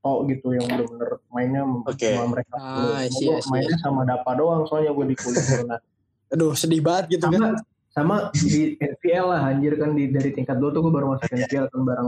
tok 0.00 0.18
gitu 0.32 0.56
yang 0.56 0.64
bener-bener 0.72 1.10
mainnya 1.28 1.62
Oke. 1.84 2.16
sama 2.16 2.26
mereka 2.32 2.54
Ah, 2.56 3.04
see. 3.12 3.28
mainnya 3.52 3.76
sama 3.84 4.08
Dapa 4.08 4.32
doang 4.40 4.64
soalnya 4.64 4.96
gue 4.96 5.04
di 5.12 5.16
kuliah 5.20 5.44
nah 5.68 5.80
aduh 6.32 6.56
sedih 6.56 6.80
banget 6.80 7.20
gitu 7.20 7.28
sama 7.28 7.36
kan 7.36 7.52
sama 7.96 8.28
di 8.36 8.76
NPL 8.76 9.24
lah 9.32 9.40
anjir 9.48 9.72
kan 9.80 9.96
di 9.96 10.12
dari 10.12 10.28
tingkat 10.28 10.60
dua 10.60 10.68
tuh 10.68 10.84
gue 10.84 10.92
baru 10.92 11.16
masuk 11.16 11.32
NPL 11.32 11.64
kan 11.72 11.80
bareng 11.80 12.06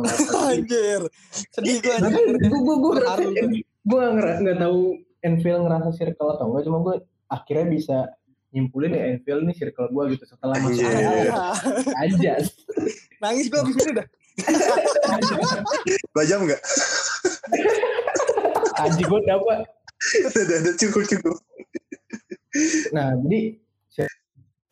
anjir. 0.52 1.00
Sedih 1.32 1.80
gue 1.80 1.92
anjir. 1.96 2.28
gue 2.36 2.60
gue 2.60 2.76
gue 2.76 2.92
gue 3.88 4.02
nggak 4.04 4.34
nggak 4.44 4.58
tahu 4.60 4.80
NPL 5.24 5.64
ngerasa 5.64 5.88
circle 5.96 6.36
atau 6.36 6.52
enggak 6.52 6.68
cuma 6.68 6.78
gue 6.84 6.94
akhirnya 7.32 7.66
bisa 7.72 7.96
nyimpulin 8.52 8.92
ya 8.92 9.16
NPL 9.16 9.48
ini 9.48 9.52
circle 9.56 9.88
gue 9.88 10.04
gitu 10.12 10.28
setelah 10.28 10.60
masuk 10.60 10.76
Anjir. 10.76 10.92
NPL 10.92 11.32
Ah, 11.32 11.56
aja 12.04 12.32
nangis 13.24 13.48
gue 13.48 13.58
abis 13.58 13.76
ini 13.80 13.92
dah. 13.96 14.06
Dua 16.12 16.24
jam 16.28 16.44
nggak? 16.44 16.60
aja 18.78 19.02
gue 19.02 19.20
dapat 19.24 19.58
Udah, 19.98 20.30
udah, 20.46 20.56
udah, 20.62 20.74
cukup, 20.78 21.02
cukup. 21.10 21.36
nah 22.94 23.18
jadi 23.26 23.58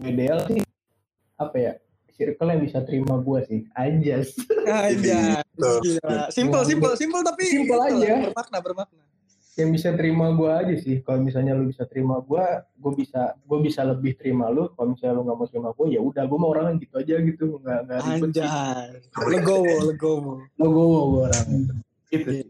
ideal 0.06 0.38
sih 0.46 0.62
apa 1.36 1.56
ya 1.56 1.72
circle 2.16 2.48
yang 2.48 2.62
bisa 2.64 2.78
terima 2.82 3.20
gue 3.20 3.40
sih. 3.44 3.60
Anjas. 3.76 4.32
Aja 4.64 5.44
Tuh. 5.52 5.78
gila. 5.84 6.32
Simple 6.32 6.64
simple 6.64 6.92
simple 6.96 7.22
tapi 7.22 7.44
Simple 7.44 7.76
itulah, 7.76 7.92
aja. 7.92 8.14
bermakna 8.32 8.58
bermakna. 8.64 9.02
Yang 9.56 9.70
bisa 9.80 9.88
terima 9.96 10.26
gue 10.36 10.50
aja 10.52 10.74
sih. 10.80 10.96
Kalau 11.04 11.20
misalnya 11.24 11.52
lu 11.56 11.68
bisa 11.68 11.84
terima 11.88 12.20
gue 12.20 12.44
gue 12.76 12.92
bisa 12.96 13.36
gue 13.36 13.58
bisa 13.60 13.84
lebih 13.84 14.16
terima 14.16 14.48
lu. 14.48 14.72
Kalau 14.72 14.96
misalnya 14.96 15.14
lu 15.16 15.22
nggak 15.28 15.36
mau 15.36 15.48
terima 15.48 15.70
gue 15.76 15.86
ya 15.92 16.00
udah 16.00 16.24
gue 16.24 16.38
mau 16.40 16.50
orang 16.52 16.76
gitu 16.80 16.94
aja 16.96 17.14
gitu. 17.20 17.46
Nggak 17.60 17.78
nggak 17.84 17.98
ribet 18.00 18.32
legowo 19.16 19.74
legowo. 19.92 20.32
Lo 20.56 20.66
gue 20.72 20.86
orang. 21.28 21.46
Gitu 22.08 22.28
sih. 22.32 22.48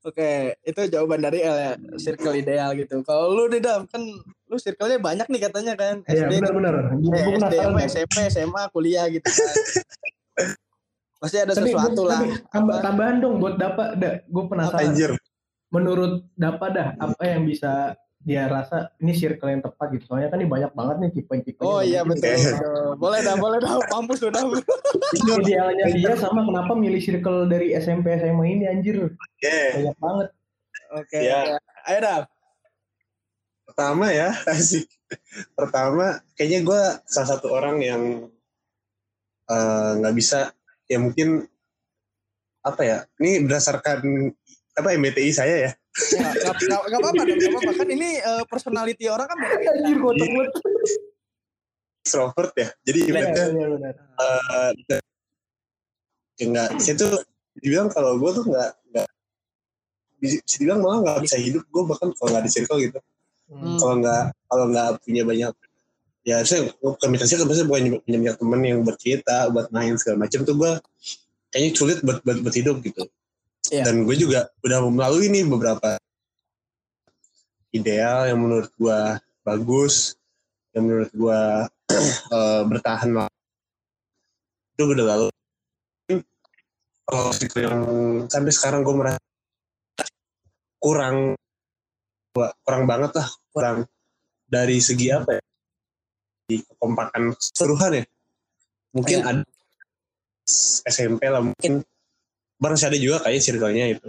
Oke, 0.00 0.56
itu 0.64 0.80
jawaban 0.88 1.20
dari 1.20 1.44
L 1.44 1.52
ya, 1.52 1.72
circle 1.94 2.32
ideal 2.32 2.72
gitu. 2.72 3.04
Kalau 3.04 3.30
lu 3.30 3.44
Dedam, 3.46 3.84
kan 3.84 4.00
lu 4.48 4.56
circle-nya 4.56 4.96
banyak 4.96 5.28
nih 5.28 5.40
katanya 5.44 5.76
kan. 5.76 6.00
Iya 6.08 6.24
SD, 6.24 6.40
benar-benar. 6.40 6.74
Gue 6.96 7.12
eh, 7.12 7.36
SD. 7.36 7.54
SMP, 7.84 8.16
SMA, 8.32 8.62
kuliah 8.72 9.04
gitu 9.06 9.28
kan. 9.28 9.48
Pasti 11.20 11.36
ada 11.36 11.52
Tapi 11.52 11.68
sesuatu 11.68 12.00
gua- 12.00 12.10
lah. 12.10 12.20
tapi 12.24 12.32
tambah, 12.48 12.76
tambahan 12.80 13.16
dong 13.20 13.34
buat 13.38 13.60
dapat 13.60 13.88
dah. 14.00 14.14
Gue 14.24 14.44
penasaran. 14.48 14.88
Anjir. 14.88 15.10
Menurut 15.68 16.24
dapat 16.34 16.70
dah 16.72 16.88
apa 16.96 17.22
yang 17.22 17.44
bisa 17.44 17.92
dia 18.20 18.44
rasa 18.52 18.92
ini 19.00 19.16
circle 19.16 19.48
yang 19.48 19.62
tepat 19.64 19.96
gitu. 19.96 20.04
Soalnya 20.12 20.28
kan 20.28 20.38
ini 20.44 20.48
banyak 20.48 20.72
banget 20.76 20.96
nih 21.00 21.10
tipe-tipe. 21.16 21.60
Oh 21.64 21.80
iya 21.80 22.04
betul. 22.04 22.28
Iya. 22.28 22.60
betul. 22.60 22.88
Boleh 23.00 23.20
dah, 23.24 23.36
boleh 23.40 23.58
dah. 23.64 23.80
Mampus 23.88 24.20
lu 24.20 24.28
dah. 24.28 24.44
Idealnya 25.40 25.86
dia 25.88 26.12
sama 26.20 26.44
kenapa 26.44 26.76
milih 26.76 27.00
circle 27.00 27.48
dari 27.48 27.72
SMP 27.72 28.12
SMA 28.20 28.44
ini 28.60 28.64
anjir. 28.68 29.08
Oke. 29.16 29.60
Banyak 29.80 29.96
banget. 29.96 30.28
Oke. 30.92 31.16
Iya. 31.16 31.40
oke. 31.56 31.88
Ayo 31.88 31.98
dah. 32.04 32.20
Pertama 33.70 34.06
ya, 34.12 34.28
asik. 34.52 34.84
Pertama, 35.56 36.20
kayaknya 36.36 36.60
gue 36.66 36.82
salah 37.08 37.28
satu 37.32 37.48
orang 37.54 37.80
yang 37.80 38.02
eh, 39.48 39.90
nggak 39.96 40.14
bisa, 40.18 40.52
ya 40.90 40.98
mungkin 41.00 41.48
apa 42.60 42.82
ya? 42.84 42.98
Ini 43.16 43.48
berdasarkan 43.48 44.34
apa 44.78 44.88
MBTI 44.94 45.30
saya 45.34 45.54
ya. 45.56 45.70
Ya, 46.14 46.30
Gak 46.46 46.54
gak- 46.62 46.86
gak 46.86 46.98
apa-apa 47.02 47.22
dong, 47.26 47.38
gak 47.38 47.50
apa-apa. 47.50 47.72
Kan 47.82 47.88
ini 47.90 48.08
eh, 48.22 48.42
personality 48.46 49.04
orang 49.10 49.26
kan. 49.26 49.38
Anjir 49.38 49.98
kotak 49.98 50.28
banget. 50.30 50.50
Extrovert 52.00 52.52
ya. 52.56 52.68
Jadi 52.86 52.98
Iya, 52.98 53.08
ibaratnya 53.10 53.44
eh, 54.20 55.00
ya 56.40 56.44
nggak, 56.48 56.68
saya 56.80 56.94
tuh 56.96 57.12
dibilang 57.60 57.92
kalau 57.92 58.16
gue 58.16 58.30
tuh 58.32 58.44
nggak 58.48 58.70
nggak 58.88 59.08
bisa 60.24 60.56
dibilang 60.56 60.80
malah 60.80 60.98
nggak 61.04 61.20
bisa 61.28 61.36
hidup 61.36 61.68
gue 61.68 61.82
bahkan 61.84 62.08
kalau 62.16 62.28
nggak 62.32 62.44
di 62.48 62.52
circle 62.52 62.80
gitu 62.80 62.96
Hmm. 63.50 63.82
kalau 63.82 63.98
nggak 63.98 64.24
kalau 64.46 64.64
nggak 64.70 64.88
punya 65.02 65.22
banyak 65.26 65.50
ya 66.22 66.38
saya 66.46 66.70
komunikasi 66.78 67.34
kan 67.34 67.50
biasanya 67.50 67.66
bukan 67.66 67.98
punya 68.06 68.18
banyak 68.22 68.36
temen 68.38 68.60
yang 68.62 68.80
bercerita 68.86 69.50
buat 69.50 69.74
main 69.74 69.98
segala 69.98 70.22
macam 70.22 70.46
tuh 70.46 70.54
gue 70.54 70.72
kayaknya 71.50 71.70
sulit 71.74 71.98
buat 72.06 72.22
buat, 72.22 72.46
buat 72.46 72.54
hidup 72.54 72.78
gitu 72.86 73.10
Iya. 73.70 73.86
dan 73.86 74.02
gue 74.02 74.16
juga 74.18 74.50
udah 74.66 74.78
melalui 74.90 75.30
nih 75.30 75.46
beberapa 75.46 75.96
ideal 77.70 78.26
yang 78.26 78.42
menurut 78.42 78.70
gue 78.74 79.00
bagus 79.46 80.18
yang 80.74 80.90
menurut 80.90 81.10
gue 81.14 81.40
eh, 82.36 82.62
bertahan 82.66 83.10
lama 83.14 83.32
itu 84.74 84.82
udah 84.82 85.06
lalu 85.06 85.26
kalau 87.10 87.30
yang 87.58 87.80
sampai 88.30 88.52
sekarang 88.54 88.86
gue 88.86 88.94
merasa 88.94 89.18
kurang 90.78 91.34
kurang 92.34 92.84
banget 92.86 93.10
lah 93.18 93.28
kurang 93.50 93.78
dari 94.46 94.78
segi 94.78 95.10
apa 95.10 95.38
ya 95.38 95.42
di 96.50 96.62
kekompakan 96.62 97.34
keseluruhan 97.34 98.02
ya 98.02 98.04
mungkin 98.94 99.18
Iya. 99.22 99.26
ada 99.30 99.42
SMP 100.86 101.22
lah 101.30 101.42
mungkin 101.46 101.82
barang 102.60 102.78
ada 102.78 102.94
juga 102.94 103.16
kayak 103.20 103.40
circle-nya 103.40 103.86
itu 103.90 104.08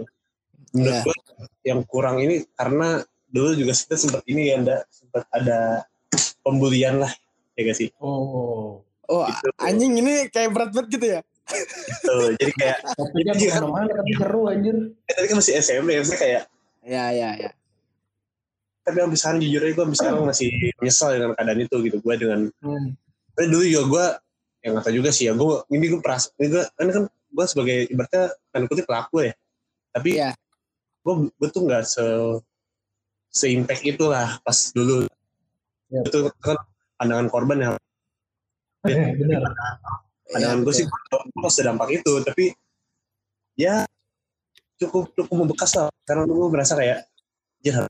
menurut 0.70 0.92
Iya. 0.92 1.02
gua 1.02 1.14
yang 1.62 1.80
kurang 1.82 2.16
ini 2.18 2.44
karena 2.52 3.00
dulu 3.26 3.50
juga 3.54 3.72
kita 3.72 3.96
sempat 3.96 4.22
ini 4.24 4.48
ya 4.48 4.60
ada 4.60 4.76
sempat 4.88 5.24
ada 5.28 5.88
pembulian 6.38 7.00
lah 7.00 7.12
ya 7.54 7.64
gak 7.64 7.78
sih 7.78 7.88
Oh. 7.98 8.80
Oh, 9.04 9.24
Gitu. 9.24 9.48
anjing 9.58 9.92
ini 9.94 10.28
kayak 10.28 10.50
berat 10.50 10.70
banget 10.70 10.88
gitu 10.90 11.06
ya? 11.10 11.20
Tuh, 12.00 12.32
jadi 12.34 12.52
kayak 12.54 12.78
Topiknya 12.96 13.32
Iya. 13.34 13.50
ke 13.50 13.60
mana-mana 13.60 13.92
tapi 13.92 14.12
seru 14.14 14.42
anjir. 14.46 14.76
eh, 15.02 15.12
tadi 15.12 15.26
kan 15.26 15.36
masih 15.36 15.54
SMP 15.58 15.88
ya 15.90 16.02
saya 16.02 16.18
kayak 16.18 16.42
Ya, 16.82 17.04
ya, 17.10 17.30
ya. 17.36 17.50
tapi 18.82 18.96
sampai 18.98 19.14
sekarang 19.16 19.38
jujur 19.40 19.60
aja 19.60 19.72
gue 19.72 19.86
sekarang 19.92 20.22
masih 20.24 20.48
menyesal 20.76 21.08
dengan 21.12 21.30
keadaan 21.32 21.60
itu 21.60 21.76
gitu 21.80 21.96
gue 21.98 22.14
dengan 22.16 22.40
Hmm. 22.58 22.88
tapi 23.32 23.46
dulu 23.46 23.62
juga 23.64 23.82
gue 23.86 24.06
yang 24.62 24.70
nggak 24.72 24.84
tahu 24.84 24.94
juga 24.96 25.10
sih 25.10 25.24
ya 25.24 25.32
gue 25.32 25.46
ini 25.68 25.84
gue 25.88 26.00
peras 26.00 26.30
ini 26.34 26.46
gue 26.48 26.62
kan 26.68 26.86
kan 26.88 27.04
gue 27.32 27.44
sebagai 27.48 27.88
ibaratnya 27.88 28.22
kan 28.48 28.62
kutip 28.68 28.84
pelaku 28.84 29.26
ya 29.26 29.34
tapi 29.90 30.16
Iya. 30.16 30.30
gue 31.02 31.14
gue 31.32 31.48
tuh 31.48 31.62
nggak 31.64 31.82
se 31.82 32.04
se 33.28 33.48
impact 33.48 33.82
itulah 33.82 34.36
pas 34.40 34.58
dulu 34.70 35.08
Iya. 35.88 36.00
itu 36.04 36.18
kan 36.38 36.56
pandangan 36.96 37.28
korban 37.28 37.58
ya 37.58 37.70
Eh, 38.82 38.92
benar. 39.18 39.42
pandangan 40.28 40.58
Iya, 40.58 40.64
gue 40.64 40.74
sih 40.74 40.84
gue 40.84 41.18
nggak 41.34 41.52
sedampak 41.52 41.88
itu 41.92 42.12
tapi 42.22 42.52
ya 43.54 43.84
cukup 44.76 45.12
cukup 45.12 45.34
membekas 45.38 45.72
lah 45.74 45.88
karena 46.02 46.24
gue 46.24 46.48
merasa 46.48 46.74
kayak 46.74 47.06
ya 47.60 47.86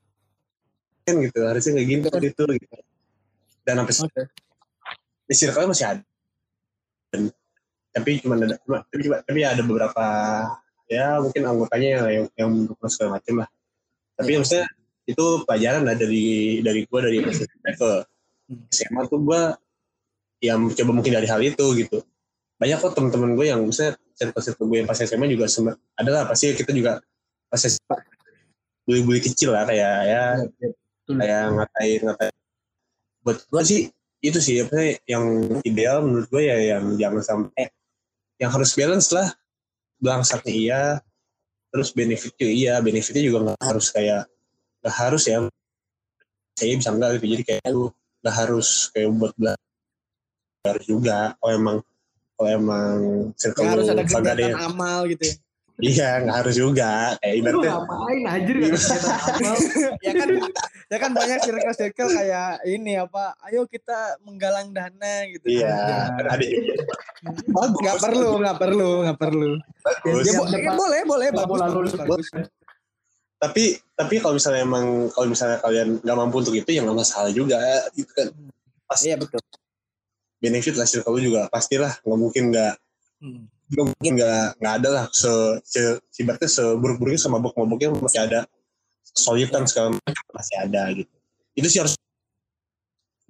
kan 1.02 1.14
gitu 1.18 1.38
harusnya 1.40 1.72
kayak 1.74 1.88
gini 1.88 2.00
kan 2.04 2.22
itu 2.22 2.42
gitu 2.46 2.76
dan 3.62 3.74
sampai 3.80 3.94
Oke. 4.04 4.22
di 5.24 5.34
circle 5.34 5.66
masih 5.66 5.86
ada 5.88 6.02
Dan- 7.08 7.34
tapi 7.92 8.18
cuma 8.18 8.34
ada 8.36 8.56
cuma, 8.64 8.80
tapi, 8.88 9.00
cuma- 9.04 9.22
tapi 9.22 9.40
ada 9.44 9.62
beberapa 9.62 10.04
ya 10.88 11.20
mungkin 11.20 11.42
anggotanya 11.44 11.88
yang 12.08 12.26
yang, 12.36 12.48
mendukung 12.50 12.88
segala 12.88 13.20
macam 13.20 13.44
lah 13.44 13.48
tapi 14.12 14.30
Iya. 14.32 14.38
maksudnya 14.40 14.66
itu 15.02 15.24
pelajaran 15.44 15.82
lah 15.84 15.94
dari 15.96 16.26
dari 16.60 16.80
gue 16.84 17.00
dari 17.00 17.18
SMP 17.28 17.76
ke 17.76 17.90
Hmm. 18.50 18.58
SMA 18.68 19.06
tuh 19.06 19.22
gue 19.22 19.42
yang 20.42 20.58
coba 20.66 20.90
mungkin 20.90 21.14
dari 21.14 21.30
hal 21.30 21.38
itu 21.40 21.62
gitu 21.78 22.02
banyak 22.58 22.78
kok 22.78 22.92
teman-teman 22.92 23.38
gue 23.38 23.46
yang 23.48 23.62
misalnya 23.62 23.94
circle-circle 24.18 24.66
gue 24.66 24.82
yang 24.82 24.88
pas 24.90 24.98
SMA 24.98 25.30
juga 25.30 25.46
sempat 25.46 25.78
adalah 25.94 26.26
pasti 26.26 26.50
kita 26.52 26.74
juga 26.74 26.98
pas 27.46 27.62
SMA 27.62 27.96
bully-bully 28.82 29.22
kecil 29.22 29.54
lah 29.54 29.62
kayak 29.62 29.94
ya 30.10 30.24
Betul. 30.42 31.14
kayak 31.22 31.42
ngatain 31.54 32.00
ngatain 32.02 32.34
buat 33.22 33.38
gue 33.46 33.62
sih 33.62 33.80
itu 34.22 34.38
sih 34.38 34.62
apa 34.62 34.98
yang 35.06 35.24
ideal 35.62 36.02
menurut 36.02 36.26
gue 36.26 36.42
ya 36.42 36.56
yang 36.76 36.84
jangan 36.98 37.22
sampai 37.22 37.70
yang 38.42 38.50
harus 38.50 38.74
balance 38.74 39.14
lah. 39.14 39.30
Bangsatnya 40.02 40.50
iya. 40.50 40.82
Terus 41.70 41.94
benefitnya 41.94 42.50
iya 42.50 42.74
benefitnya 42.82 43.22
juga 43.22 43.38
nggak 43.46 43.62
harus 43.62 43.86
kayak 43.94 44.26
nggak 44.82 44.96
harus 44.98 45.22
ya. 45.30 45.46
Saya 46.58 46.74
bisa 46.74 46.90
enggak 46.90 47.22
gitu. 47.22 47.38
Jadi 47.38 47.42
kayak 47.46 47.70
lu 47.70 47.86
nggak 48.20 48.34
harus 48.34 48.90
kayak 48.90 49.08
buat 49.14 49.32
belajar 49.38 49.62
Nggak 50.62 50.78
juga. 50.86 51.38
Kalau 51.38 51.52
emang 51.54 51.78
kalau 52.34 52.50
emang 52.50 52.98
circle 53.38 53.62
Nggak 53.62 53.74
harus 53.78 53.88
ada 53.88 54.02
kegiatan 54.02 54.58
amal 54.58 54.98
gitu 55.06 55.22
ya. 55.30 55.34
Iya 55.80 56.20
nggak 56.20 56.36
harus 56.44 56.54
juga. 56.58 57.16
Kayak 57.22 57.32
Lu 57.32 57.40
ibaratnya 57.40 57.70
ngapain 57.80 58.22
anjir 58.28 58.56
amal. 58.60 59.56
ya 60.06 60.12
kan 60.12 60.28
ya 60.92 60.98
kan 61.00 61.10
banyak 61.16 61.38
circle-circle 61.40 62.10
kayak 62.12 62.50
ini 62.68 62.92
apa 63.00 63.32
ayo 63.48 63.64
kita 63.64 64.20
menggalang 64.20 64.74
dana 64.76 65.24
gitu 65.32 65.48
iya 65.48 65.72
Iya. 65.72 65.96
kan 66.12 66.26
ada 66.28 66.44
juga 66.44 66.74
bagus. 67.48 67.80
Nggak 67.80 67.98
perlu 68.04 68.28
nggak 68.42 68.56
perlu 68.60 68.88
nggak 69.08 69.18
perlu. 69.18 69.50
Bagus. 69.80 70.24
ya, 70.28 70.32
ya, 70.60 70.72
boleh 70.76 71.00
boleh 71.08 71.28
bagus. 71.32 71.58
bagus, 71.62 71.92
bagus. 71.96 72.26
tapi 73.40 73.64
tapi 73.96 74.14
kalau 74.20 74.36
misalnya 74.38 74.62
emang 74.62 75.08
kalau 75.10 75.26
misalnya 75.26 75.58
kalian 75.58 75.98
nggak 75.98 76.16
mampu 76.18 76.36
untuk 76.44 76.54
itu 76.54 76.68
ya 76.70 76.84
nggak 76.84 76.98
masalah 77.00 77.32
juga 77.32 77.58
gitu 77.96 78.12
kan. 78.12 78.28
Pasti 78.86 79.08
iya 79.08 79.16
betul. 79.16 79.40
Benefit 80.42 80.74
lah 80.74 80.86
circle 80.86 81.16
lu 81.16 81.32
juga. 81.32 81.46
Pastilah 81.48 81.96
nggak 82.02 82.18
mungkin 82.20 82.50
nggak 82.52 82.74
Hmm. 83.22 83.46
Mungkin 83.80 84.12
nggak 84.20 84.60
nggak 84.60 84.74
ada 84.82 84.88
lah 84.92 85.04
se 85.12 85.32
se 85.64 85.80
ibaratnya 86.20 86.50
seburuk-buruknya 86.50 87.20
sama 87.20 87.40
mabuk-mabuknya 87.40 87.96
masih 87.96 88.20
ada. 88.28 88.40
Kesulitan 89.12 89.64
segala 89.68 89.96
macam 89.96 90.24
masih 90.36 90.56
ada 90.60 90.82
gitu. 90.92 91.14
Itu 91.56 91.68
sih 91.72 91.80
harus 91.80 91.96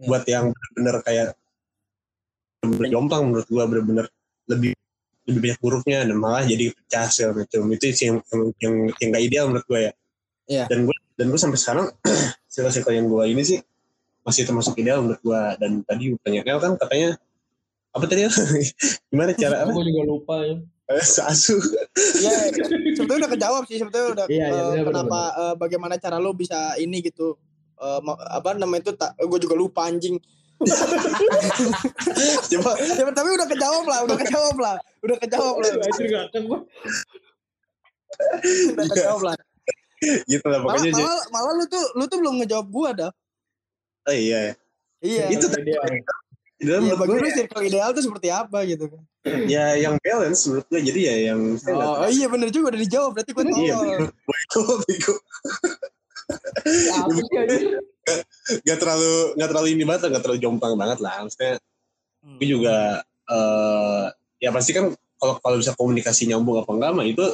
Ya. 0.03 0.11
buat 0.11 0.25
yang 0.27 0.51
bener-bener 0.51 0.97
kayak 1.07 1.29
bener 2.67 2.87
jomplang 2.91 3.23
menurut 3.31 3.47
gua 3.47 3.65
bener-bener 3.71 4.07
lebih 4.51 4.75
lebih 5.31 5.39
banyak 5.39 5.61
buruknya 5.63 5.99
dan 6.03 6.17
malah 6.19 6.43
jadi 6.43 6.75
pecah 6.75 7.07
segala 7.07 7.33
macam. 7.47 7.61
Itu 7.71 7.85
sih 7.95 8.11
yang 8.11 8.19
yang 8.35 8.43
yang, 8.59 8.75
yang 8.99 9.09
gak 9.15 9.23
ideal 9.23 9.45
menurut 9.47 9.67
gua 9.71 9.81
ya. 9.91 9.93
Iya. 10.51 10.65
dan 10.67 10.91
gua 10.91 10.97
dan 11.15 11.27
gua 11.31 11.39
sampai 11.39 11.59
sekarang 11.61 11.87
circle-circle 12.53 12.95
yang 12.99 13.07
gua 13.07 13.31
ini 13.31 13.43
sih 13.47 13.59
masih 14.27 14.43
termasuk 14.43 14.75
ideal 14.83 15.07
menurut 15.07 15.23
gua. 15.23 15.55
Dan 15.55 15.87
tadi 15.87 16.19
tanya 16.19 16.41
Nel 16.43 16.59
kan 16.59 16.73
katanya 16.83 17.15
apa 17.93 18.05
tadi? 18.07 18.25
Gimana 19.13 19.31
cara 19.33 19.57
apa? 19.63 19.71
Aku 19.71 19.81
juga 19.81 20.03
lupa 20.03 20.37
ya. 20.43 20.57
asu. 21.25 21.57
Iya, 22.21 22.53
sebetulnya 22.93 23.25
udah 23.25 23.33
kejawab 23.33 23.63
sih 23.65 23.81
sebetulnya 23.81 24.09
udah 24.13 24.27
Iya, 24.29 24.45
iya, 24.45 24.61
eh, 24.61 24.69
benar, 24.75 24.85
kenapa 24.93 25.21
eh, 25.33 25.55
bagaimana 25.57 25.95
cara 25.97 26.17
lo 26.17 26.33
bisa 26.33 26.77
ini 26.77 27.01
gitu. 27.01 27.33
Eh, 27.77 27.99
mau- 28.01 28.19
apa 28.19 28.53
namanya 28.53 28.89
itu 28.89 28.93
tak 28.93 29.17
gue 29.17 29.39
juga 29.41 29.57
lupa 29.57 29.89
anjing. 29.89 30.21
Coba. 32.53 32.71
Ya, 32.79 33.03
tapi 33.11 33.29
udah 33.35 33.49
kejawab 33.49 33.85
lah 33.85 33.99
udah 34.05 34.17
kejawab 34.21 34.57
lah 34.57 34.77
udah 35.03 35.17
kejawab 35.19 35.57
lah. 35.59 35.71
Anjir 35.81 36.07
udah 38.73 38.87
kejawab 38.87 39.21
lah. 39.27 39.37
Gitu 40.27 40.47
lah 40.47 40.59
malah, 40.61 40.77
pokoknya 40.77 40.93
jadi- 40.93 41.03
malah, 41.03 41.25
malah 41.31 41.53
lu 41.57 41.65
tuh 41.67 41.85
lu 41.95 42.05
tuh 42.07 42.19
belum 42.21 42.35
ngejawab 42.43 42.67
gua 42.69 42.91
dah. 42.93 43.11
Oh 44.07 44.15
iya. 44.15 44.55
Iya. 45.03 45.31
Itu 45.31 45.47
Iya, 45.51 45.79
Iya, 46.63 46.79
menurut 46.79 46.99
bagi 47.03 47.15
lu 47.19 47.31
circle 47.35 47.63
ideal 47.67 47.91
tuh 47.91 48.05
seperti 48.07 48.29
apa 48.31 48.59
gitu 48.71 48.87
kan 48.87 49.03
ya 49.51 49.75
yang 49.79 49.95
balance 50.03 50.47
menurut 50.47 50.67
gua 50.67 50.81
jadi 50.83 51.01
ya 51.03 51.15
yang 51.35 51.41
oh, 51.59 52.07
oh 52.07 52.11
iya 52.11 52.27
bener 52.31 52.49
juga 52.55 52.75
udah 52.75 52.81
dijawab 52.87 53.11
berarti 53.19 53.31
gue 53.35 53.43
Iya, 53.51 53.79
tolol 54.51 54.79
bego, 54.87 55.15
anjir? 57.39 57.83
Gak 58.67 58.79
terlalu, 58.83 59.15
gak 59.39 59.49
terlalu 59.55 59.69
ini 59.79 59.85
banget, 59.87 60.11
gak 60.11 60.23
terlalu 60.23 60.41
jomplang 60.43 60.75
banget 60.75 60.99
lah. 60.99 61.23
Maksudnya, 61.23 61.59
Hmm. 62.23 62.39
gue 62.39 62.47
juga, 62.47 63.03
eh 63.03 64.07
ya 64.39 64.55
pasti 64.55 64.71
kan 64.71 64.95
kalau 65.19 65.43
kalau 65.43 65.57
bisa 65.59 65.75
komunikasi 65.75 66.31
nyambung 66.31 66.63
apa 66.63 66.71
enggak 66.71 66.93
mah 66.95 67.07
itu 67.07 67.25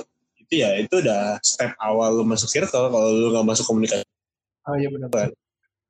itu 0.40 0.64
ya 0.64 0.76
itu 0.80 1.04
udah 1.04 1.36
step 1.44 1.76
awal 1.76 2.16
lu 2.16 2.24
masuk 2.24 2.48
circle 2.48 2.88
kalau 2.88 3.08
lu 3.12 3.28
gak 3.32 3.44
masuk 3.48 3.68
komunikasi 3.68 4.04
Oh 4.68 4.76
iya 4.76 4.88
benar. 4.92 5.08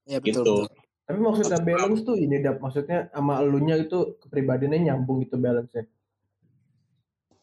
Iya 0.07 0.19
betul, 0.23 0.43
gitu. 0.43 0.55
betul. 0.67 0.88
Tapi 1.09 1.25
maksudnya 1.25 1.57
balance 1.65 2.05
tuh 2.05 2.21
ini 2.21 2.37
dap 2.45 2.61
maksudnya 2.61 3.09
sama 3.09 3.41
elunya 3.41 3.81
itu 3.81 4.21
kepribadiannya 4.21 4.93
nyambung 4.93 5.25
gitu 5.25 5.41
balance-nya. 5.41 5.89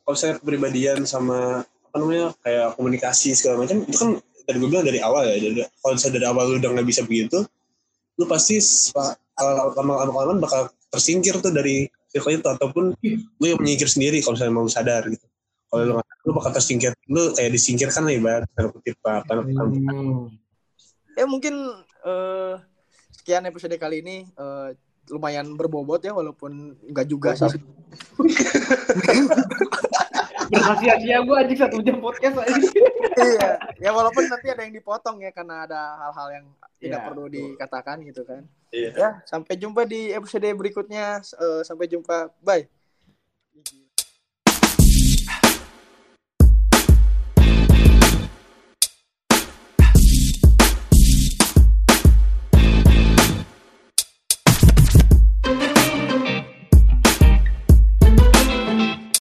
Kalau 0.05 0.13
saya 0.13 0.37
kepribadian 0.37 1.01
sama 1.09 1.65
apa 1.65 1.95
namanya 1.97 2.37
kayak 2.45 2.77
komunikasi 2.77 3.33
segala 3.33 3.65
macam 3.65 3.81
itu 3.81 3.97
kan 3.97 4.21
dari 4.45 4.57
gue 4.61 4.69
bilang 4.69 4.85
dari 4.85 5.01
awal 5.01 5.25
ya. 5.25 5.41
Dari, 5.41 5.65
kalau 5.81 5.97
misalnya 5.97 6.13
dari 6.21 6.27
awal 6.29 6.43
lu 6.45 6.55
udah 6.61 6.69
nggak 6.77 6.87
bisa 6.93 7.01
begitu, 7.09 7.41
lu 8.21 8.25
pasti 8.29 8.61
lama-lama 9.33 10.37
bakal 10.37 10.69
tersingkir 10.93 11.41
tuh 11.41 11.49
dari 11.49 11.89
circle 12.13 12.37
itu 12.37 12.45
ataupun 12.45 12.93
lu 13.41 13.45
yang 13.49 13.57
menyingkir 13.57 13.89
sendiri 13.89 14.21
kalau 14.21 14.37
misalnya 14.37 14.53
mau 14.53 14.69
sadar 14.69 15.09
gitu. 15.09 15.25
Kalau 15.73 15.81
lu 15.81 15.93
lu 15.97 16.31
bakal 16.37 16.53
tersingkir, 16.53 16.93
lu 17.09 17.33
kayak 17.33 17.49
disingkirkan 17.49 18.05
lah 18.05 18.13
ibarat 18.13 18.47
tanda 18.53 18.69
kutip 18.69 18.93
apa 19.01 19.25
apa 19.25 19.41
Hmm. 19.41 20.29
ya 21.17 21.25
mungkin 21.25 21.55
eh, 22.05 22.53
sekian 23.25 23.49
episode 23.49 23.73
kali 23.81 24.05
ini. 24.05 24.21
Eh, 24.29 24.69
lumayan 25.09 25.57
berbobot 25.57 25.97
ya 26.05 26.13
walaupun 26.13 26.77
enggak 26.85 27.09
juga 27.09 27.33
sih. 27.33 27.57
Berhasil-hasil 30.45 31.25
gue 31.25 31.35
anjing 31.41 31.57
satu 31.57 31.81
jam 31.81 31.97
podcast 31.97 32.37
aja. 32.37 32.53
iya 33.17 33.49
ya 33.81 33.89
walaupun 33.89 34.29
nanti 34.29 34.53
ada 34.53 34.61
yang 34.61 34.77
dipotong 34.77 35.17
ya 35.25 35.33
karena 35.33 35.65
ada 35.65 35.97
hal-hal 36.05 36.27
yang 36.37 36.45
tidak 36.77 37.01
Iya, 37.01 37.07
perlu 37.09 37.23
betul. 37.25 37.33
dikatakan 37.57 37.97
gitu 38.05 38.21
kan. 38.29 38.41
Iya. 38.69 38.89
ya 38.93 39.09
sampai 39.25 39.57
jumpa 39.57 39.89
di 39.89 40.13
episode 40.13 40.45
berikutnya. 40.53 41.25
Eh, 41.25 41.61
sampai 41.65 41.89
jumpa. 41.89 42.29
Bye 42.45 42.69